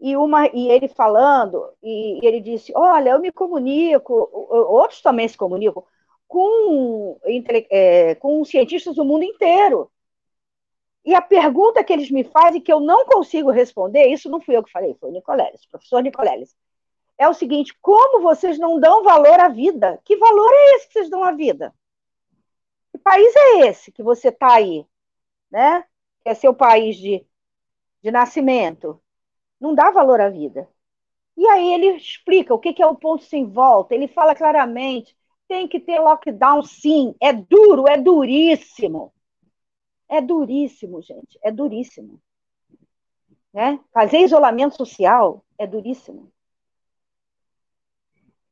[0.00, 5.28] e, uma, e ele falando, e, e ele disse: Olha, eu me comunico, outros também
[5.28, 5.84] se comunicam,
[6.26, 7.20] com,
[7.70, 9.91] é, com cientistas do mundo inteiro.
[11.04, 14.56] E a pergunta que eles me fazem, que eu não consigo responder, isso não fui
[14.56, 16.54] eu que falei, foi o Nicoleles, professor Nicoleles,
[17.18, 20.00] é o seguinte: como vocês não dão valor à vida?
[20.04, 21.74] Que valor é esse que vocês dão à vida?
[22.92, 24.86] Que país é esse que você está aí?
[25.50, 25.84] Né?
[26.22, 27.26] Que é seu país de,
[28.02, 29.00] de nascimento.
[29.60, 30.68] Não dá valor à vida.
[31.36, 33.94] E aí ele explica o que é o ponto sem volta.
[33.94, 35.16] Ele fala claramente:
[35.48, 37.14] tem que ter lockdown, sim.
[37.20, 39.12] É duro, é duríssimo.
[40.12, 42.20] É duríssimo, gente, é duríssimo.
[43.50, 43.80] Né?
[43.94, 46.30] Fazer isolamento social é duríssimo.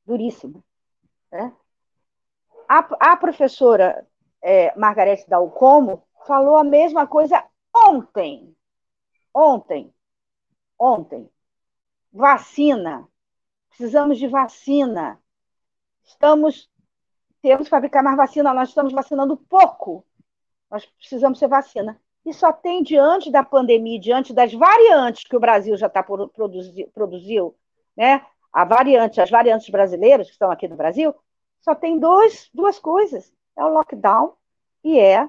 [0.07, 0.65] Duríssimo.
[1.31, 1.55] Né?
[2.67, 4.09] A, a professora
[4.41, 7.45] é, Margarete Dalcomo falou a mesma coisa
[7.77, 8.57] ontem.
[9.35, 9.93] Ontem.
[10.79, 11.31] Ontem.
[12.11, 13.07] Vacina.
[13.69, 15.23] Precisamos de vacina.
[16.05, 16.71] Estamos.
[17.43, 18.55] Temos que fabricar mais vacina.
[18.55, 20.07] Nós estamos vacinando pouco.
[20.71, 22.01] Nós precisamos ser vacina.
[22.25, 26.87] E só tem, diante da pandemia, diante das variantes que o Brasil já está produzi,
[26.93, 27.57] produziu,
[27.97, 28.25] né?
[28.53, 31.15] A variante, as variantes brasileiras que estão aqui no Brasil,
[31.61, 34.35] só tem dois, duas coisas: é o lockdown
[34.85, 35.29] e é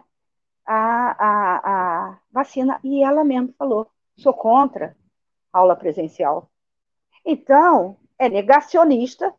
[0.65, 2.79] a, a, a vacina.
[2.83, 3.87] E ela mesma falou:
[4.17, 4.95] sou contra
[5.51, 6.49] aula presencial.
[7.25, 9.33] Então, é negacionista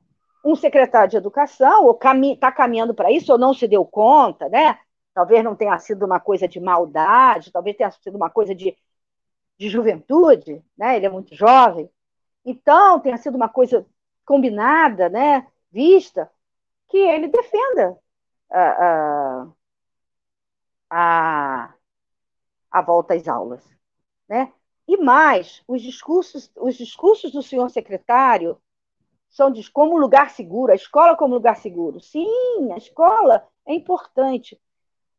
[0.44, 3.84] um secretário de educação, ou está cami tá caminhando para isso, ou não se deu
[3.84, 4.78] conta, né?
[5.14, 8.76] Talvez não tenha sido uma coisa de maldade, talvez tenha sido uma coisa de,
[9.58, 10.96] de juventude, né?
[10.96, 11.90] Ele é muito jovem.
[12.44, 13.86] Então, tenha sido uma coisa
[14.26, 15.46] combinada, né?
[15.70, 16.30] Vista,
[16.88, 17.98] que ele defenda
[18.50, 19.52] a, a,
[20.90, 21.74] a,
[22.70, 23.64] a volta às aulas,
[24.28, 24.52] né?
[24.86, 28.60] E mais, os discursos, os discursos do senhor secretário
[29.30, 32.00] são de como lugar seguro, a escola como lugar seguro.
[32.00, 34.60] Sim, a escola é importante.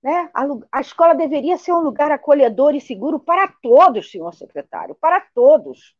[0.03, 0.29] Né?
[0.33, 5.21] A, a escola deveria ser um lugar acolhedor e seguro para todos, senhor secretário, para
[5.33, 5.95] todos.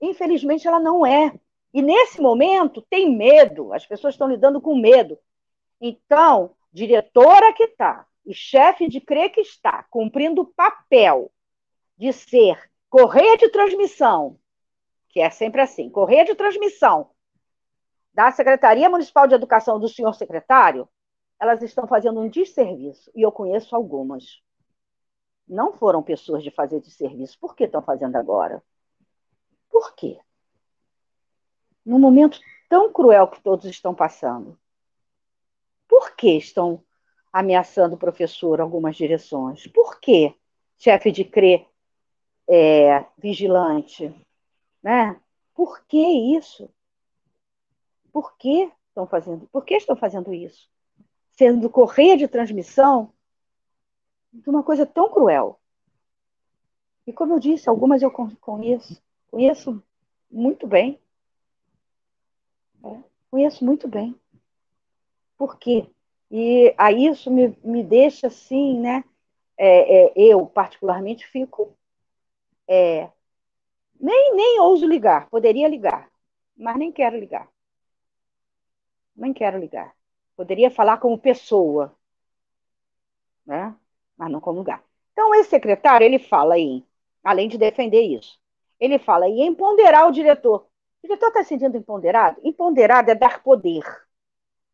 [0.00, 1.38] Infelizmente, ela não é.
[1.74, 5.18] E nesse momento tem medo, as pessoas estão lidando com medo.
[5.78, 11.30] Então, diretora que está e chefe de CRE que está cumprindo o papel
[11.98, 12.58] de ser
[12.88, 14.38] correia de transmissão,
[15.10, 17.10] que é sempre assim, correia de transmissão
[18.14, 20.88] da Secretaria Municipal de Educação do senhor secretário,
[21.40, 24.42] elas estão fazendo um desserviço, e eu conheço algumas.
[25.46, 27.38] Não foram pessoas de fazer desserviço.
[27.38, 28.62] Por que estão fazendo agora?
[29.68, 30.18] Por quê?
[31.84, 34.58] Num momento tão cruel que todos estão passando.
[35.86, 36.82] Por que estão
[37.32, 39.66] ameaçando o professor algumas direções?
[39.66, 40.34] Por que
[40.78, 41.66] chefe de CRE
[42.48, 44.14] é, vigilante?
[44.82, 45.20] Né?
[45.54, 46.70] Por que isso?
[48.12, 49.46] Por que estão fazendo?
[49.48, 50.68] Por que estão fazendo isso?
[51.36, 53.12] Sendo correia de transmissão
[54.32, 55.60] de uma coisa tão cruel.
[57.06, 59.82] E como eu disse, algumas eu conheço, conheço
[60.30, 60.98] muito bem.
[62.82, 62.98] É,
[63.30, 64.18] conheço muito bem.
[65.36, 65.86] Por quê?
[66.30, 69.04] E aí isso me, me deixa assim, né?
[69.56, 71.76] É, é, eu, particularmente, fico.
[72.66, 73.10] É,
[74.00, 76.10] nem, nem ouso ligar, poderia ligar,
[76.56, 77.48] mas nem quero ligar.
[79.14, 79.94] Nem quero ligar.
[80.36, 81.94] Poderia falar como pessoa,
[83.46, 83.74] né?
[84.16, 84.82] mas não como lugar.
[85.12, 86.84] Então, esse secretário, ele fala aí,
[87.22, 88.38] além de defender isso,
[88.80, 90.66] ele fala em empoderar o diretor.
[91.02, 92.40] O diretor está se sentindo empoderado?
[92.42, 93.84] Empoderado é dar poder.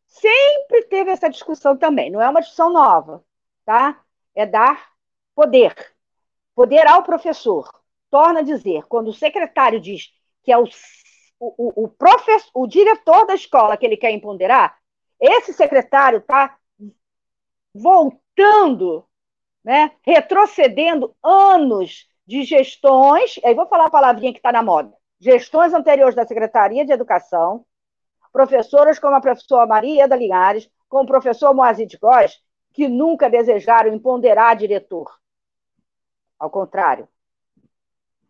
[0.07, 3.23] Sempre teve essa discussão também, não é uma discussão nova,
[3.65, 4.03] tá?
[4.35, 4.91] É dar
[5.35, 5.75] poder.
[6.55, 7.71] Poder ao professor.
[8.09, 10.11] Torna a dizer, quando o secretário diz
[10.43, 10.65] que é o,
[11.39, 14.77] o, o, professor, o diretor da escola que ele quer empoderar,
[15.21, 16.57] esse secretário está
[17.73, 19.05] voltando,
[19.63, 25.73] né, retrocedendo anos de gestões, aí vou falar a palavrinha que está na moda, gestões
[25.73, 27.65] anteriores da Secretaria de Educação,
[28.33, 32.41] professoras como a professora Maria da Linhares, como o professor Moazir de Góes,
[32.73, 35.19] que nunca desejaram empoderar diretor.
[36.39, 37.07] Ao contrário,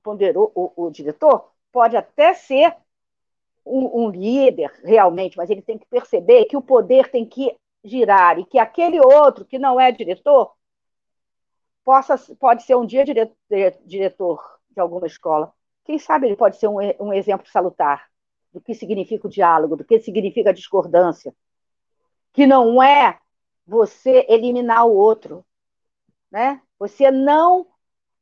[0.03, 2.75] ponderou o, o diretor pode até ser
[3.65, 8.39] um, um, líder realmente, mas ele tem que perceber que o poder tem que girar
[8.39, 10.51] e que aquele outro que não é diretor
[11.83, 13.35] possa pode ser um dia diretor,
[13.85, 15.51] diretor de alguma escola.
[15.83, 18.09] Quem sabe ele pode ser um, um exemplo salutar
[18.53, 21.33] do que significa o diálogo, do que significa a discordância,
[22.33, 23.19] que não é
[23.65, 25.45] você eliminar o outro,
[26.29, 26.61] né?
[26.77, 27.67] Você não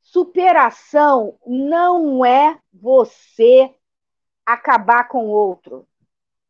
[0.02, 3.74] superação não é você
[4.54, 5.88] acabar com o outro,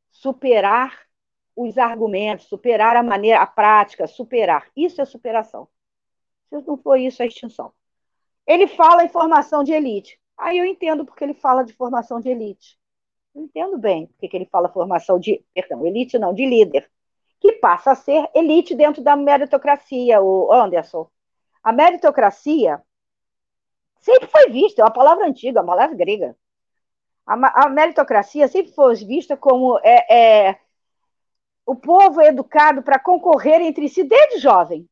[0.09, 1.07] superar
[1.55, 4.67] os argumentos, superar a maneira, a prática, superar.
[4.75, 5.67] Isso é superação.
[6.49, 7.73] Se não for isso, é extinção.
[8.47, 10.19] Ele fala em formação de elite.
[10.37, 12.79] Aí eu entendo porque ele fala de formação de elite.
[13.35, 16.89] Eu entendo bem porque ele fala formação de, perdão, elite não, de líder,
[17.39, 21.09] que passa a ser elite dentro da meritocracia, o Anderson.
[21.61, 22.81] A meritocracia
[23.99, 26.35] sempre foi vista, é uma palavra antiga, uma palavra grega.
[27.29, 30.59] A, a meritocracia sempre foi vista como é, é
[31.63, 34.89] o povo é educado para concorrer entre si desde jovem.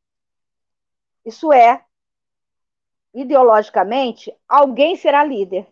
[1.24, 1.84] Isso é,
[3.12, 5.66] ideologicamente, alguém será líder.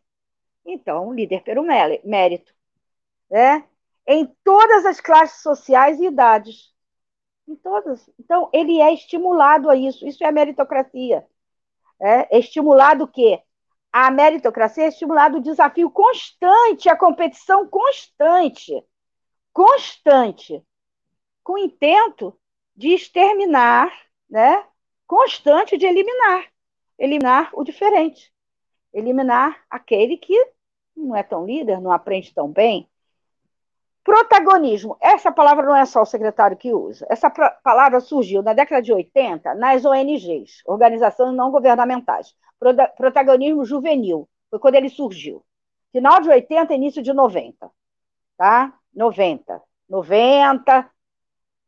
[0.64, 2.53] Então, líder pelo mérito.
[3.31, 3.64] Né?
[4.05, 6.75] Em todas as classes sociais e idades.
[7.47, 8.11] Em todas.
[8.19, 10.05] Então, ele é estimulado a isso.
[10.05, 11.25] Isso é a meritocracia.
[12.01, 13.41] É, é estimulado o quê?
[13.99, 18.85] A meritocracia é estimulado o desafio constante, a competição constante.
[19.55, 20.63] Constante.
[21.43, 22.39] Com o intento
[22.77, 23.91] de exterminar,
[24.29, 24.63] né?
[25.07, 26.45] Constante de eliminar.
[26.99, 28.31] Eliminar o diferente.
[28.93, 30.47] Eliminar aquele que
[30.95, 32.87] não é tão líder, não aprende tão bem,
[34.05, 34.97] Protagonismo.
[35.01, 37.05] Essa palavra não é só o secretário que usa.
[37.11, 42.33] Essa palavra surgiu na década de 80 nas ONGs, organizações não governamentais.
[42.59, 44.29] Protagonismo juvenil.
[44.51, 45.45] Foi quando ele surgiu.
[45.93, 47.71] Final de 80, início de 90.
[48.37, 48.73] Tá?
[48.95, 49.63] 90.
[49.89, 50.91] 90,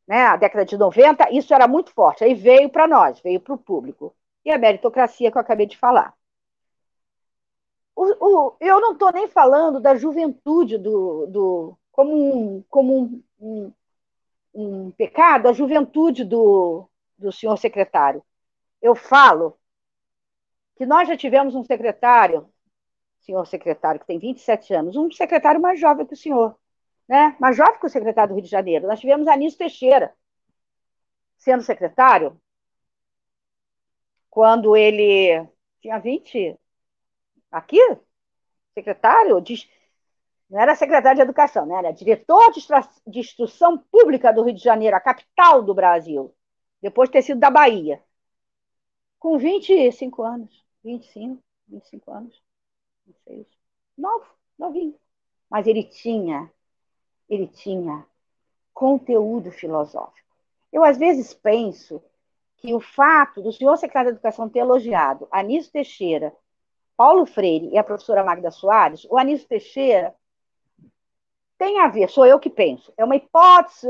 [0.07, 0.27] né?
[0.27, 2.25] A década de 90, isso era muito forte.
[2.25, 4.15] Aí veio para nós, veio para o público.
[4.45, 6.15] E a meritocracia que eu acabei de falar.
[7.95, 13.23] O, o, eu não estou nem falando da juventude do, do como um, como um,
[13.41, 13.73] um,
[14.55, 18.23] um pecado a juventude do, do senhor secretário.
[18.81, 19.58] Eu falo
[20.79, 22.49] que nós já tivemos um secretário,
[23.21, 26.57] senhor secretário, que tem 27 anos, um secretário mais jovem que o senhor,
[27.09, 27.37] né?
[27.41, 28.87] mais jovem que o secretário do Rio de Janeiro.
[28.87, 30.15] Nós tivemos Anísio Teixeira,
[31.37, 32.41] sendo secretário,
[34.31, 35.49] quando ele
[35.81, 36.57] tinha 20.
[37.51, 37.81] Aqui?
[38.73, 39.43] Secretário?
[40.49, 41.75] Não era secretário de Educação, né?
[41.75, 46.33] era diretor de Instrução Pública do Rio de Janeiro, a capital do Brasil,
[46.81, 48.01] depois de ter sido da Bahia.
[49.19, 50.68] Com 25 anos.
[50.85, 52.43] 25, 25 anos.
[53.07, 53.47] Não sei.
[53.97, 54.27] Novo,
[54.59, 54.95] novinho.
[55.51, 56.51] Mas ele tinha,
[57.29, 58.07] ele tinha
[58.73, 60.29] conteúdo filosófico.
[60.73, 62.03] Eu, às vezes, penso
[62.59, 66.35] que o fato do senhor secretário de Educação ter elogiado Anísio Teixeira,
[66.97, 70.15] Paulo Freire e a professora Magda Soares, o Anísio Teixeira
[71.57, 73.89] tem a ver, sou eu que penso, é uma hipótese,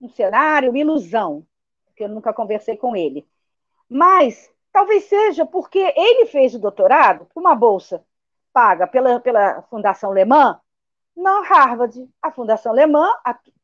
[0.00, 1.46] um cenário, uma ilusão,
[1.86, 3.26] porque eu nunca conversei com ele.
[3.88, 8.04] Mas talvez seja porque ele fez o doutorado com uma bolsa
[8.52, 10.60] paga pela, pela Fundação Alemã
[11.16, 12.08] na Harvard.
[12.20, 13.08] A Fundação Alemã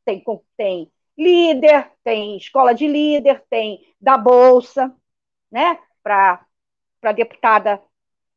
[0.05, 0.23] tem,
[0.57, 4.95] tem líder, tem escola de líder, tem da Bolsa,
[5.51, 5.81] né?
[6.01, 6.47] Para
[7.03, 7.83] a deputada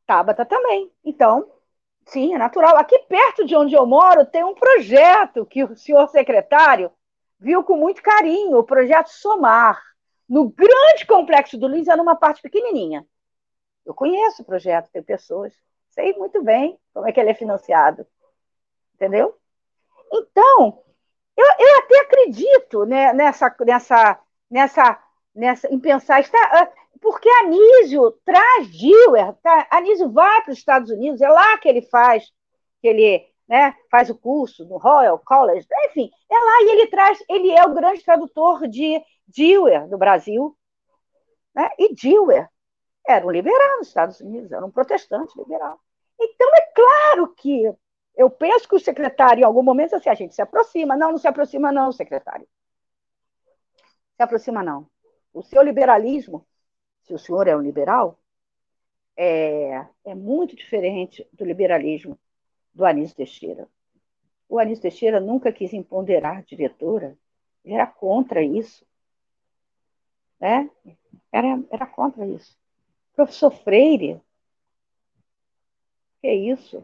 [0.07, 0.91] Tabata também.
[1.05, 1.51] Então,
[2.07, 2.75] sim, é natural.
[2.77, 6.91] Aqui perto de onde eu moro tem um projeto que o senhor secretário
[7.39, 9.92] viu com muito carinho, o projeto Somar.
[10.27, 13.05] No grande complexo do Lins, era numa parte pequenininha.
[13.85, 15.53] Eu conheço o projeto, tem pessoas,
[15.89, 18.05] sei muito bem como é que ele é financiado.
[18.95, 19.37] Entendeu?
[20.11, 20.83] Então,
[21.35, 24.19] eu, eu até acredito né, nessa, nessa,
[24.49, 25.03] nessa,
[25.35, 26.71] nessa, em pensar, está, ah,
[27.01, 29.67] porque Anísio traz Dewar, tá?
[29.71, 32.31] Anísio vai para os Estados Unidos, é lá que ele faz,
[32.81, 37.21] que ele né, faz o curso no Royal College, enfim, é lá e ele traz,
[37.27, 40.57] ele é o grande tradutor de Dewar no Brasil,
[41.55, 41.69] né?
[41.77, 42.49] e Dewar
[43.07, 45.79] era um liberal nos Estados Unidos, era um protestante liberal.
[46.19, 47.73] Então, é claro que
[48.15, 50.95] eu penso que o secretário, em algum momento, assim, a gente se aproxima.
[50.95, 52.47] Não, não se aproxima, não, secretário.
[54.15, 54.87] Se aproxima, não.
[55.33, 56.45] O seu liberalismo,
[57.01, 58.19] se o senhor é um liberal,
[59.17, 62.19] é, é muito diferente do liberalismo
[62.73, 63.67] do Anísio Teixeira.
[64.47, 67.17] O Anísio Teixeira nunca quis empoderar diretora,
[67.65, 68.85] ele era contra isso.
[70.39, 70.69] Né?
[71.31, 72.57] Era, era contra isso.
[73.15, 74.21] Professor Freire,
[76.21, 76.83] que é isso?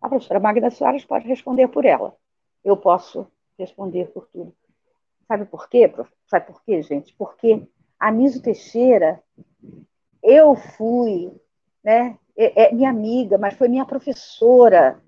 [0.00, 2.16] A professora Magda Soares pode responder por ela.
[2.64, 3.26] Eu posso
[3.58, 4.54] responder por tudo.
[5.26, 5.92] Sabe por quê?
[6.26, 7.14] Sabe por quê, gente?
[7.14, 7.66] Porque
[7.98, 9.22] a Niso Teixeira,
[10.22, 11.32] eu fui,
[11.84, 12.18] né?
[12.36, 15.02] É, é, minha amiga, mas foi minha professora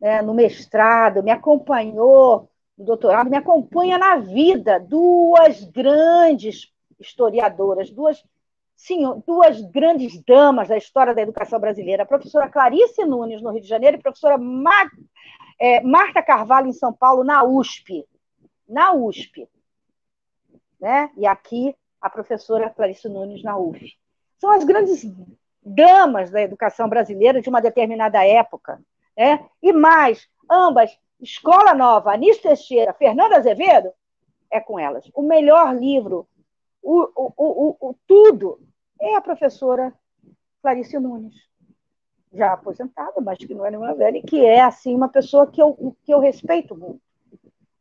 [0.00, 4.80] né, no mestrado, me acompanhou no doutorado, me acompanha na vida.
[4.80, 8.24] Duas grandes historiadoras, duas
[8.76, 13.60] sim, duas grandes damas da história da educação brasileira, a professora Clarice Nunes, no Rio
[13.60, 14.90] de Janeiro, e a professora Ma
[15.58, 18.04] é, Marta Carvalho, em São Paulo, na USP.
[18.68, 19.48] Na USP.
[20.80, 21.10] Né?
[21.16, 23.96] E aqui, a professora Clarice Nunes, na UF.
[24.38, 25.06] São as grandes
[25.64, 28.80] damas da educação brasileira de uma determinada época.
[29.16, 29.46] Né?
[29.62, 33.90] E mais, ambas, Escola Nova, Anísio Teixeira, Fernanda Azevedo,
[34.50, 35.10] é com elas.
[35.14, 36.28] O melhor livro
[36.84, 38.60] o, o, o, o, tudo
[39.00, 39.92] é a professora
[40.60, 41.34] Clarice Nunes,
[42.32, 45.62] já aposentada, mas que não é nenhuma velha, e que é, assim, uma pessoa que
[45.62, 47.00] eu, que eu respeito muito.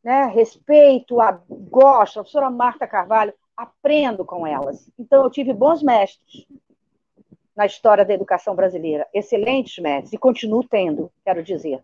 [0.02, 0.26] Né?
[0.28, 4.90] Respeito, a, gosto, a professora Marta Carvalho, aprendo com elas.
[4.98, 6.48] Então, eu tive bons mestres
[7.56, 11.84] na história da educação brasileira, excelentes mestres, e continuo tendo, quero dizer.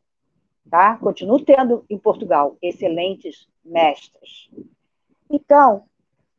[0.70, 0.98] Tá?
[0.98, 4.50] Continuo tendo em Portugal excelentes mestres.
[5.30, 5.86] Então,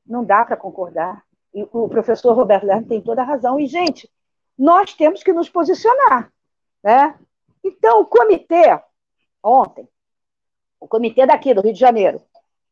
[0.06, 1.24] não dá para concordar.
[1.52, 3.58] E o professor Roberto Lerner tem toda a razão.
[3.58, 4.08] E, gente,
[4.56, 6.32] nós temos que nos posicionar.
[6.82, 7.18] Né?
[7.64, 8.80] Então, o comitê,
[9.42, 9.88] ontem,
[10.78, 12.22] o comitê daqui do Rio de Janeiro,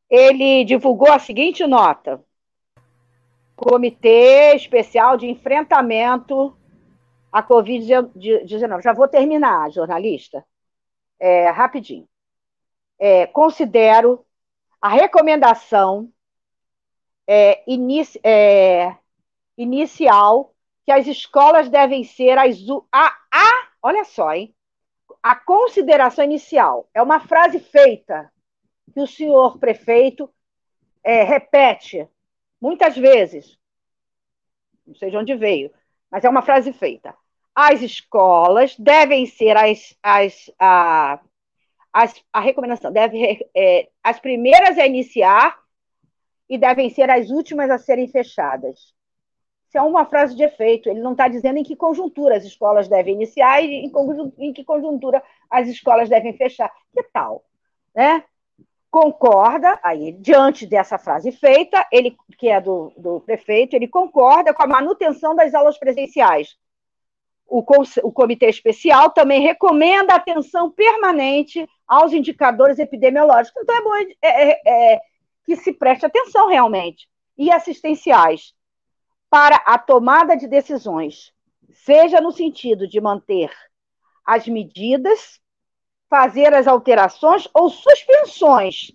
[0.09, 2.22] ele divulgou a seguinte nota:
[3.56, 6.56] Comitê Especial de Enfrentamento
[7.32, 8.82] à Covid-19.
[8.82, 10.44] Já vou terminar, jornalista.
[11.18, 12.08] É, rapidinho.
[12.98, 14.24] É, considero
[14.80, 16.12] a recomendação
[17.26, 18.96] é, inici, é,
[19.56, 20.54] inicial
[20.84, 22.56] que as escolas devem ser as.
[22.90, 24.54] A, a, olha só, hein?
[25.22, 28.32] A consideração inicial é uma frase feita
[28.92, 30.32] que o senhor prefeito
[31.04, 32.08] é, repete
[32.60, 33.58] muitas vezes.
[34.86, 35.70] Não sei de onde veio,
[36.10, 37.14] mas é uma frase feita.
[37.61, 41.18] As escolas devem ser as, as, a,
[41.92, 45.59] as, a recomendação, deve, é, as primeiras a iniciar
[46.48, 48.94] e devem ser as últimas a serem fechadas.
[49.66, 50.88] Isso é uma frase de efeito.
[50.88, 53.90] Ele não está dizendo em que conjuntura as escolas devem iniciar e
[54.38, 56.72] em que conjuntura as escolas devem fechar.
[56.94, 57.44] Que tal?
[57.92, 58.22] Né?
[58.88, 64.62] Concorda, aí, diante dessa frase feita, ele, que é do, do prefeito, ele concorda com
[64.62, 66.56] a manutenção das aulas presenciais.
[67.49, 67.64] O,
[68.03, 73.62] o comitê especial também recomenda atenção permanente aos indicadores epidemiológicos.
[73.62, 75.01] Então, é bom é, é, é,
[75.44, 77.09] que se preste atenção realmente.
[77.36, 78.55] E assistenciais
[79.30, 81.32] para a tomada de decisões,
[81.72, 83.51] seja no sentido de manter
[84.24, 85.40] as medidas,
[86.11, 88.92] fazer as alterações ou suspensões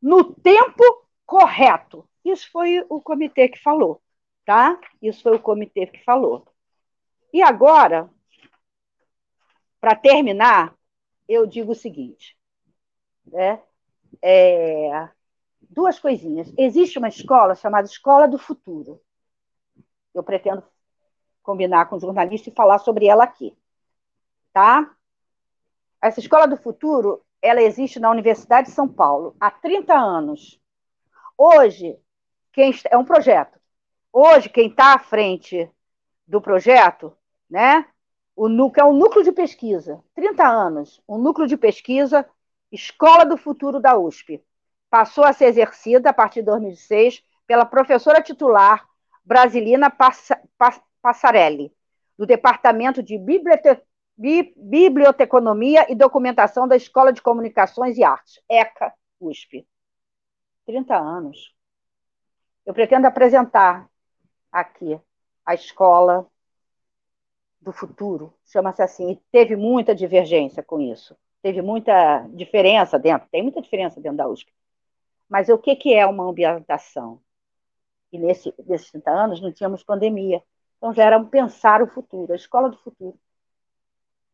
[0.00, 0.82] no tempo
[1.26, 2.08] correto.
[2.24, 4.00] Isso foi o comitê que falou,
[4.44, 4.78] tá?
[5.02, 6.46] Isso foi o comitê que falou.
[7.32, 8.10] E agora,
[9.80, 10.74] para terminar,
[11.28, 12.36] eu digo o seguinte,
[13.26, 13.62] né?
[14.22, 15.08] É,
[15.70, 16.52] duas coisinhas.
[16.58, 19.00] Existe uma escola chamada Escola do Futuro.
[20.12, 20.62] Eu pretendo
[21.42, 23.56] combinar com o jornalista e falar sobre ela aqui.
[24.52, 24.94] Tá?
[26.02, 30.60] Essa Escola do Futuro, ela existe na Universidade de São Paulo há 30 anos.
[31.38, 31.98] Hoje,
[32.52, 33.58] quem é um projeto.
[34.12, 35.70] Hoje, quem está à frente
[36.26, 37.16] do projeto,
[37.50, 37.84] né?
[38.36, 42.26] O núcleo é um núcleo de pesquisa, 30 anos, um núcleo de pesquisa,
[42.70, 44.42] Escola do Futuro da USP
[44.88, 48.84] passou a ser exercida, a partir de 2006, pela professora titular
[49.24, 49.92] Brasilina
[51.00, 51.72] Passarelli,
[52.18, 53.80] do Departamento de Bibliote...
[54.18, 59.66] Biblioteconomia e Documentação da Escola de Comunicações e Artes, ECA, USP.
[60.66, 61.54] 30 anos.
[62.66, 63.88] Eu pretendo apresentar
[64.52, 65.00] aqui
[65.46, 66.26] a escola
[67.60, 71.16] do futuro, chama-se assim, e teve muita divergência com isso.
[71.42, 74.52] Teve muita diferença dentro, tem muita diferença dentro da USP.
[75.28, 77.20] Mas o que, que é uma ambientação?
[78.12, 80.42] E nesse, nesses 30 anos não tínhamos pandemia.
[80.78, 83.18] Então já era um pensar o futuro, a escola do futuro.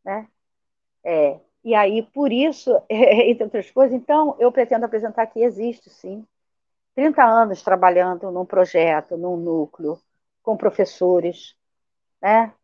[0.05, 0.29] Né?
[1.05, 6.25] É, e aí, por isso, entre outras coisas, então, eu pretendo apresentar que existe, sim,
[6.95, 10.01] 30 anos trabalhando num projeto, num núcleo,
[10.43, 11.57] com professores,
[12.23, 12.55] né?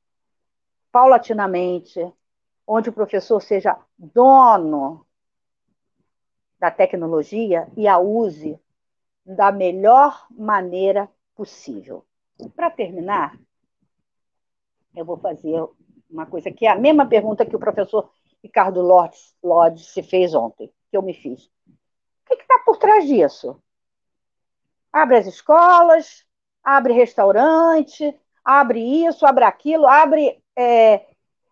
[0.93, 2.13] Paulatinamente,
[2.67, 5.05] onde o professor seja dono
[6.61, 8.61] da tecnologia e a use
[9.25, 12.05] da melhor maneira possível.
[12.55, 13.37] Para terminar,
[14.95, 15.67] eu vou fazer
[16.11, 18.11] uma coisa que é a mesma pergunta que o professor
[18.43, 18.83] Ricardo
[19.43, 21.47] Lodge se fez ontem, que eu me fiz.
[21.47, 23.61] O que está por trás disso?
[24.93, 26.27] Abre as escolas,
[26.63, 28.15] abre restaurante,
[28.45, 31.07] abre isso, abre aquilo, abre é,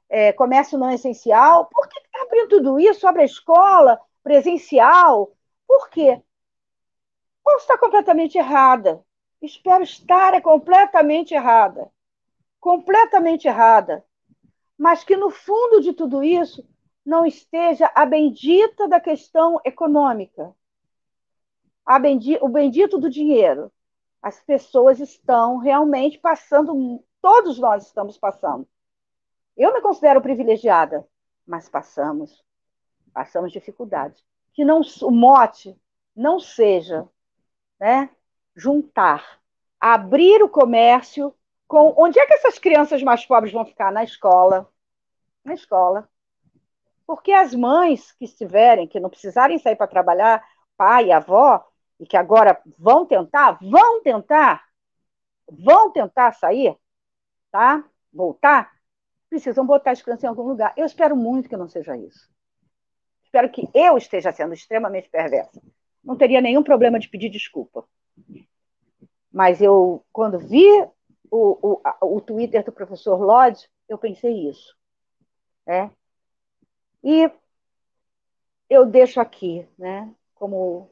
[0.09, 1.67] é, comércio não essencial.
[1.67, 3.07] Por que está abrindo tudo isso?
[3.07, 5.33] Abre a escola, presencial.
[5.67, 6.23] Por quê?
[7.43, 9.05] Posso estar completamente errada.
[9.41, 11.91] Espero estar completamente errada.
[12.59, 14.05] Completamente errada.
[14.77, 16.67] Mas que no fundo de tudo isso
[17.05, 20.55] não esteja a bendita da questão econômica.
[22.01, 23.73] Bendi o bendito do dinheiro.
[24.23, 28.69] As pessoas estão realmente passando, todos nós estamos passando.
[29.57, 31.07] Eu me considero privilegiada,
[31.47, 32.43] mas passamos
[33.11, 34.25] passamos dificuldades.
[34.53, 35.79] Que não o mote
[36.15, 37.09] não seja
[37.79, 38.11] né,
[38.55, 39.41] juntar,
[39.79, 41.35] abrir o comércio
[41.69, 44.69] com onde é que essas crianças mais pobres vão ficar na escola,
[45.45, 46.09] na escola.
[47.07, 50.45] Porque as mães que estiverem, que não precisarem sair para trabalhar,
[50.77, 51.65] pai avó,
[51.99, 54.65] e que agora vão tentar, vão tentar,
[55.49, 56.77] vão tentar sair,
[57.51, 57.85] tá?
[58.13, 58.73] Voltar,
[59.31, 60.75] precisam botar as crianças em algum lugar.
[60.77, 62.29] Eu espero muito que não seja isso.
[63.23, 65.63] Espero que eu esteja sendo extremamente perversa.
[66.03, 67.87] Não teria nenhum problema de pedir desculpa.
[69.33, 70.67] Mas eu, quando vi
[71.31, 74.77] o, o, o Twitter do professor Lodge, eu pensei isso.
[75.65, 75.91] Né?
[77.05, 77.31] E
[78.69, 80.91] eu deixo aqui, né, como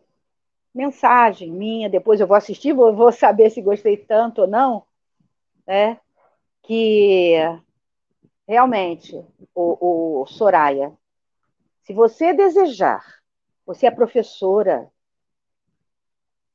[0.72, 4.84] mensagem minha, depois eu vou assistir, vou, vou saber se gostei tanto ou não,
[5.66, 6.00] né,
[6.62, 7.34] que
[8.48, 9.14] realmente
[9.54, 10.96] o, o Soraya
[11.88, 13.02] se você desejar,
[13.64, 14.92] você é professora,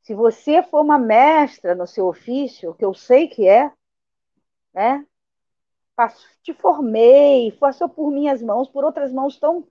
[0.03, 3.71] se você for uma mestra no seu ofício, que eu sei que é,
[4.71, 5.03] né?
[6.43, 9.67] Te formei, passou por minhas mãos, por outras mãos tão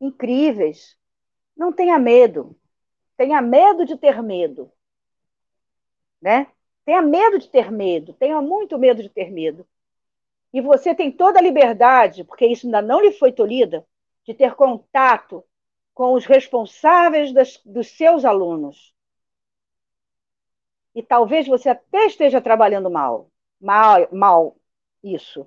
[0.00, 0.98] incríveis.
[1.56, 2.58] Não tenha medo.
[3.16, 4.72] Tenha medo de ter medo.
[6.20, 6.48] Né?
[6.84, 8.14] Tenha medo de ter medo.
[8.14, 9.64] Tenha muito medo de ter medo.
[10.52, 13.86] E você tem toda a liberdade, porque isso ainda não lhe foi tolhida,
[14.24, 15.44] de ter contato
[15.94, 18.94] com os responsáveis das, dos seus alunos.
[20.94, 23.30] e talvez você até esteja trabalhando mal,
[23.60, 24.56] mal, mal
[25.02, 25.46] isso,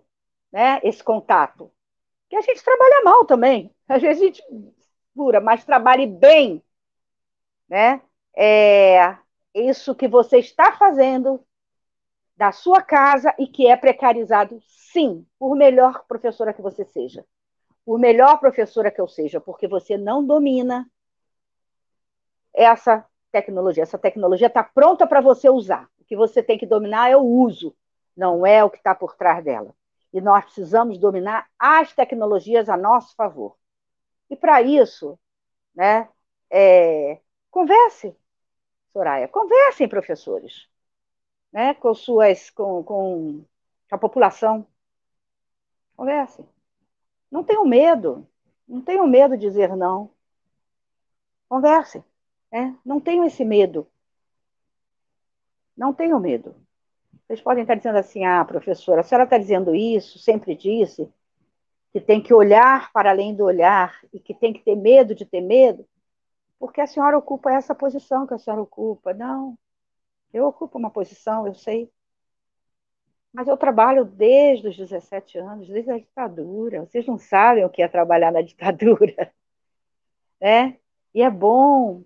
[0.51, 0.79] né?
[0.83, 1.71] Esse contato.
[2.29, 3.73] Que a gente trabalha mal também.
[3.87, 4.43] Às vezes a gente
[5.15, 6.63] dura, mas trabalhe bem,
[7.67, 8.01] né?
[8.35, 9.17] É
[9.53, 11.45] isso que você está fazendo
[12.35, 17.25] da sua casa e que é precarizado, sim, por melhor professora que você seja.
[17.85, 20.89] Por melhor professora que eu seja, porque você não domina
[22.53, 23.83] essa tecnologia.
[23.83, 25.89] Essa tecnologia está pronta para você usar.
[25.99, 27.75] O que você tem que dominar é o uso,
[28.15, 29.73] não é o que está por trás dela.
[30.13, 33.55] E nós precisamos dominar as tecnologias a nosso favor.
[34.29, 35.17] E para isso,
[35.73, 36.09] né,
[36.49, 38.15] é, converse,
[38.91, 40.67] Soraya, conversem, professores,
[41.51, 43.45] né, com suas, com, com
[43.89, 44.65] a população.
[45.95, 46.45] Conversem.
[47.29, 48.27] Não tenham medo,
[48.67, 50.09] não tenham medo de dizer não.
[51.47, 52.03] Conversem.
[52.51, 52.77] Né?
[52.85, 53.87] Não tenham esse medo.
[55.75, 56.55] Não tenham medo.
[57.25, 61.09] Vocês podem estar dizendo assim, ah, professora, a senhora está dizendo isso, sempre disse,
[61.91, 65.25] que tem que olhar para além do olhar e que tem que ter medo de
[65.25, 65.87] ter medo,
[66.59, 69.13] porque a senhora ocupa essa posição que a senhora ocupa.
[69.13, 69.57] Não,
[70.33, 71.91] eu ocupo uma posição, eu sei.
[73.33, 76.81] Mas eu trabalho desde os 17 anos, desde a ditadura.
[76.81, 79.33] Vocês não sabem o que é trabalhar na ditadura.
[80.39, 80.77] Né?
[81.13, 82.03] E é bom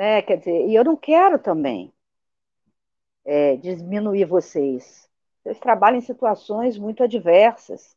[0.00, 0.22] né?
[0.22, 1.92] Quer dizer, e eu não quero também
[3.22, 5.06] é, diminuir vocês.
[5.42, 7.94] Vocês trabalham em situações muito adversas,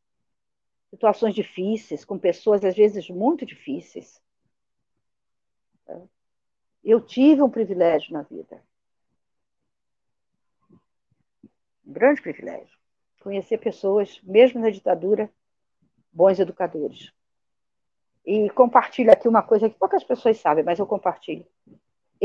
[0.90, 4.22] situações difíceis, com pessoas às vezes muito difíceis.
[6.84, 8.62] Eu tive um privilégio na vida.
[11.86, 12.78] Um grande privilégio.
[13.22, 15.30] Conhecer pessoas, mesmo na ditadura,
[16.12, 17.12] bons educadores.
[18.26, 21.46] E compartilho aqui uma coisa que poucas pessoas sabem, mas eu compartilho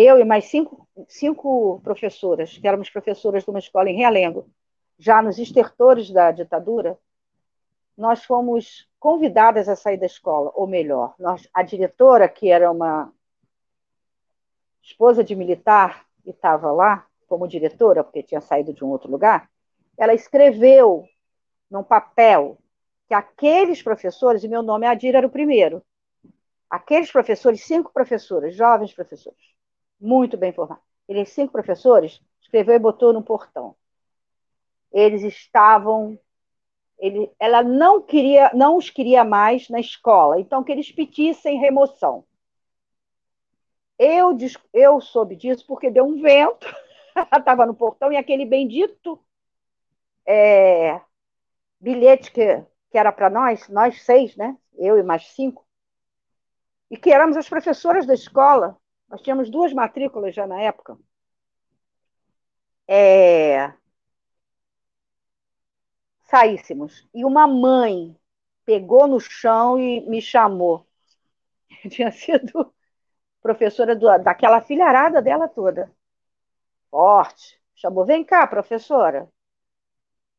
[0.01, 4.48] eu e mais cinco, cinco professoras, que éramos professoras de uma escola em Realengo,
[4.97, 6.97] já nos estertores da ditadura,
[7.97, 13.12] nós fomos convidadas a sair da escola, ou melhor, nós, a diretora, que era uma
[14.80, 19.48] esposa de militar e estava lá como diretora, porque tinha saído de um outro lugar,
[19.96, 21.05] ela escreveu
[21.70, 22.59] num papel
[23.06, 25.82] que aqueles professores, e meu nome é Adira, era o primeiro,
[26.68, 29.55] aqueles professores, cinco professores, jovens professores,
[30.00, 30.80] muito bem formado.
[31.09, 33.74] Eles, cinco professores, escreveu e botou no portão.
[34.92, 36.18] Eles estavam.
[36.98, 42.24] Ele, ela não queria, não os queria mais na escola, então que eles pedissem remoção.
[43.98, 44.36] Eu,
[44.72, 46.66] eu soube disso porque deu um vento,
[47.39, 49.22] estava no portão, e aquele bendito
[50.26, 51.01] é,
[51.80, 54.56] bilhete que, que era para nós, nós seis, né?
[54.76, 55.66] Eu e mais cinco,
[56.90, 58.76] e que éramos as professoras da escola,
[59.09, 60.98] nós tínhamos duas matrículas já na época.
[62.86, 63.72] É...
[66.22, 67.09] Saíssemos.
[67.14, 68.16] E uma mãe
[68.64, 70.86] pegou no chão e me chamou.
[71.90, 72.74] tinha sido
[73.43, 75.93] professora do, daquela filharada dela toda.
[76.90, 77.60] Forte.
[77.74, 79.28] Chamou, vem cá, professora.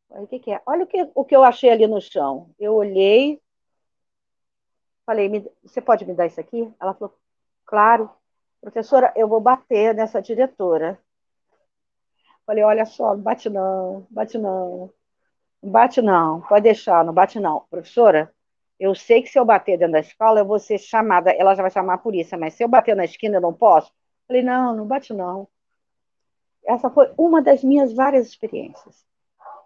[0.09, 0.61] o que, que é?
[0.65, 2.53] Olha o que, o que eu achei ali no chão.
[2.59, 3.41] Eu olhei,
[5.05, 5.29] falei,
[5.63, 6.71] você pode me dar isso aqui?
[6.79, 7.17] Ela falou,
[7.65, 8.09] claro
[8.61, 10.99] professora, eu vou bater nessa diretora.
[12.45, 14.91] Falei, olha só, não bate não, bate não,
[15.61, 17.61] não bate não, pode deixar, não bate não.
[17.69, 18.33] Professora,
[18.79, 21.61] eu sei que se eu bater dentro da escola, eu vou ser chamada, ela já
[21.61, 23.93] vai chamar a polícia, mas se eu bater na esquina, eu não posso?
[24.27, 25.47] Falei, não, não bate não.
[26.69, 29.05] Essa foi uma das minhas várias experiências.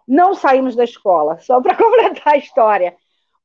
[0.06, 2.96] Não saímos da escola, só para completar a história,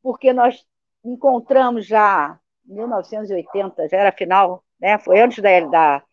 [0.01, 0.65] porque nós
[1.03, 4.97] encontramos já, em 1980, já era final né?
[4.99, 6.03] Foi antes da, da,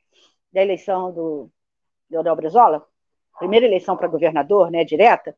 [0.52, 1.51] da eleição do
[2.10, 2.86] Leonel Brizola,
[3.39, 5.36] primeira eleição para governador, né, direta,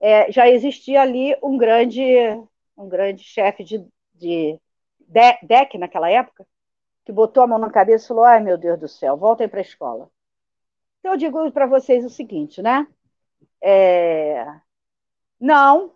[0.00, 2.04] é, já existia ali um grande,
[2.76, 3.78] um grande chefe de,
[4.14, 4.58] de,
[5.00, 6.46] de DEC naquela época,
[7.04, 9.60] que botou a mão na cabeça e falou: ai meu Deus do céu, voltem para
[9.60, 10.10] a escola.
[11.00, 12.86] Então eu digo para vocês o seguinte, né?
[13.62, 14.44] É,
[15.40, 15.94] não,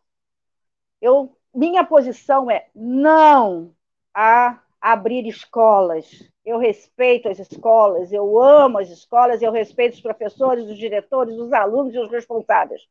[1.01, 3.75] eu, minha posição é não
[4.15, 6.09] a abrir escolas.
[6.45, 11.53] Eu respeito as escolas, eu amo as escolas, eu respeito os professores, os diretores, os
[11.53, 12.83] alunos e os responsáveis.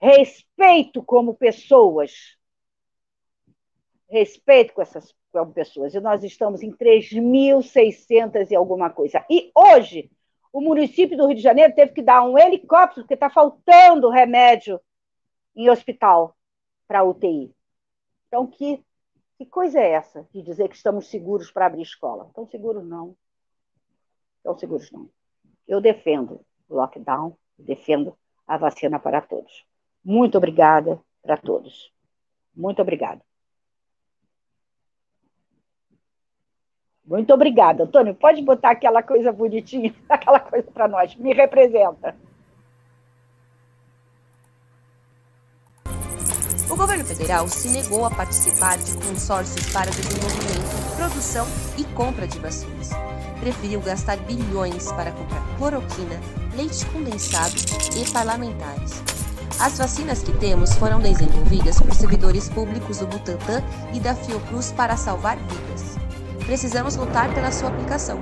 [0.00, 2.36] Respeito como pessoas.
[4.08, 5.14] Respeito com essas
[5.54, 5.94] pessoas.
[5.94, 9.24] E nós estamos em 3.600 e alguma coisa.
[9.28, 10.10] E hoje,
[10.52, 14.80] o município do Rio de Janeiro teve que dar um helicóptero, porque está faltando remédio
[15.54, 16.36] em hospital
[16.86, 17.54] para UTI.
[18.26, 18.82] Então, que
[19.38, 22.28] que coisa é essa de dizer que estamos seguros para abrir escola?
[22.34, 23.16] Tão seguros não.
[24.42, 25.08] Tão seguros não.
[25.66, 29.64] Eu defendo o lockdown, defendo a vacina para todos.
[30.04, 31.92] Muito obrigada para todos.
[32.52, 33.22] Muito obrigada.
[37.08, 37.84] Muito obrigada.
[37.84, 41.16] Antônio, pode botar aquela coisa bonitinha, aquela coisa para nós.
[41.16, 42.14] Me representa.
[46.70, 51.46] O governo federal se negou a participar de consórcios para desenvolvimento, produção
[51.78, 52.90] e compra de vacinas.
[53.40, 56.20] Preferiu gastar bilhões para comprar cloroquina,
[56.54, 57.54] leite condensado
[57.96, 59.02] e parlamentares.
[59.58, 63.62] As vacinas que temos foram desenvolvidas por servidores públicos do Butantan
[63.94, 65.97] e da Fiocruz para salvar vidas.
[66.48, 68.18] Precisamos lutar pela sua aplicação.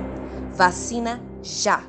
[0.53, 1.81] Vacina já!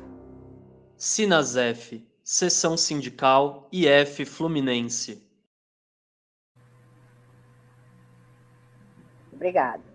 [0.95, 5.21] Sinasef, Seção Sindical IF Fluminense.
[9.33, 9.88] Obrigada.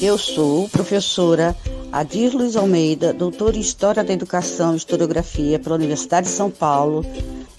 [0.00, 1.56] Eu sou professora
[1.92, 7.04] Adir Luiz Almeida, doutora em História da Educação e Historiografia pela Universidade de São Paulo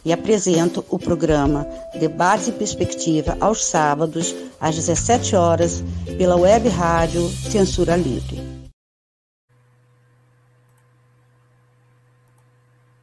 [0.04, 1.68] e apresento o programa
[2.00, 5.84] Debate e Perspectiva aos sábados, às 17 horas,
[6.18, 8.55] pela web rádio Censura Livre.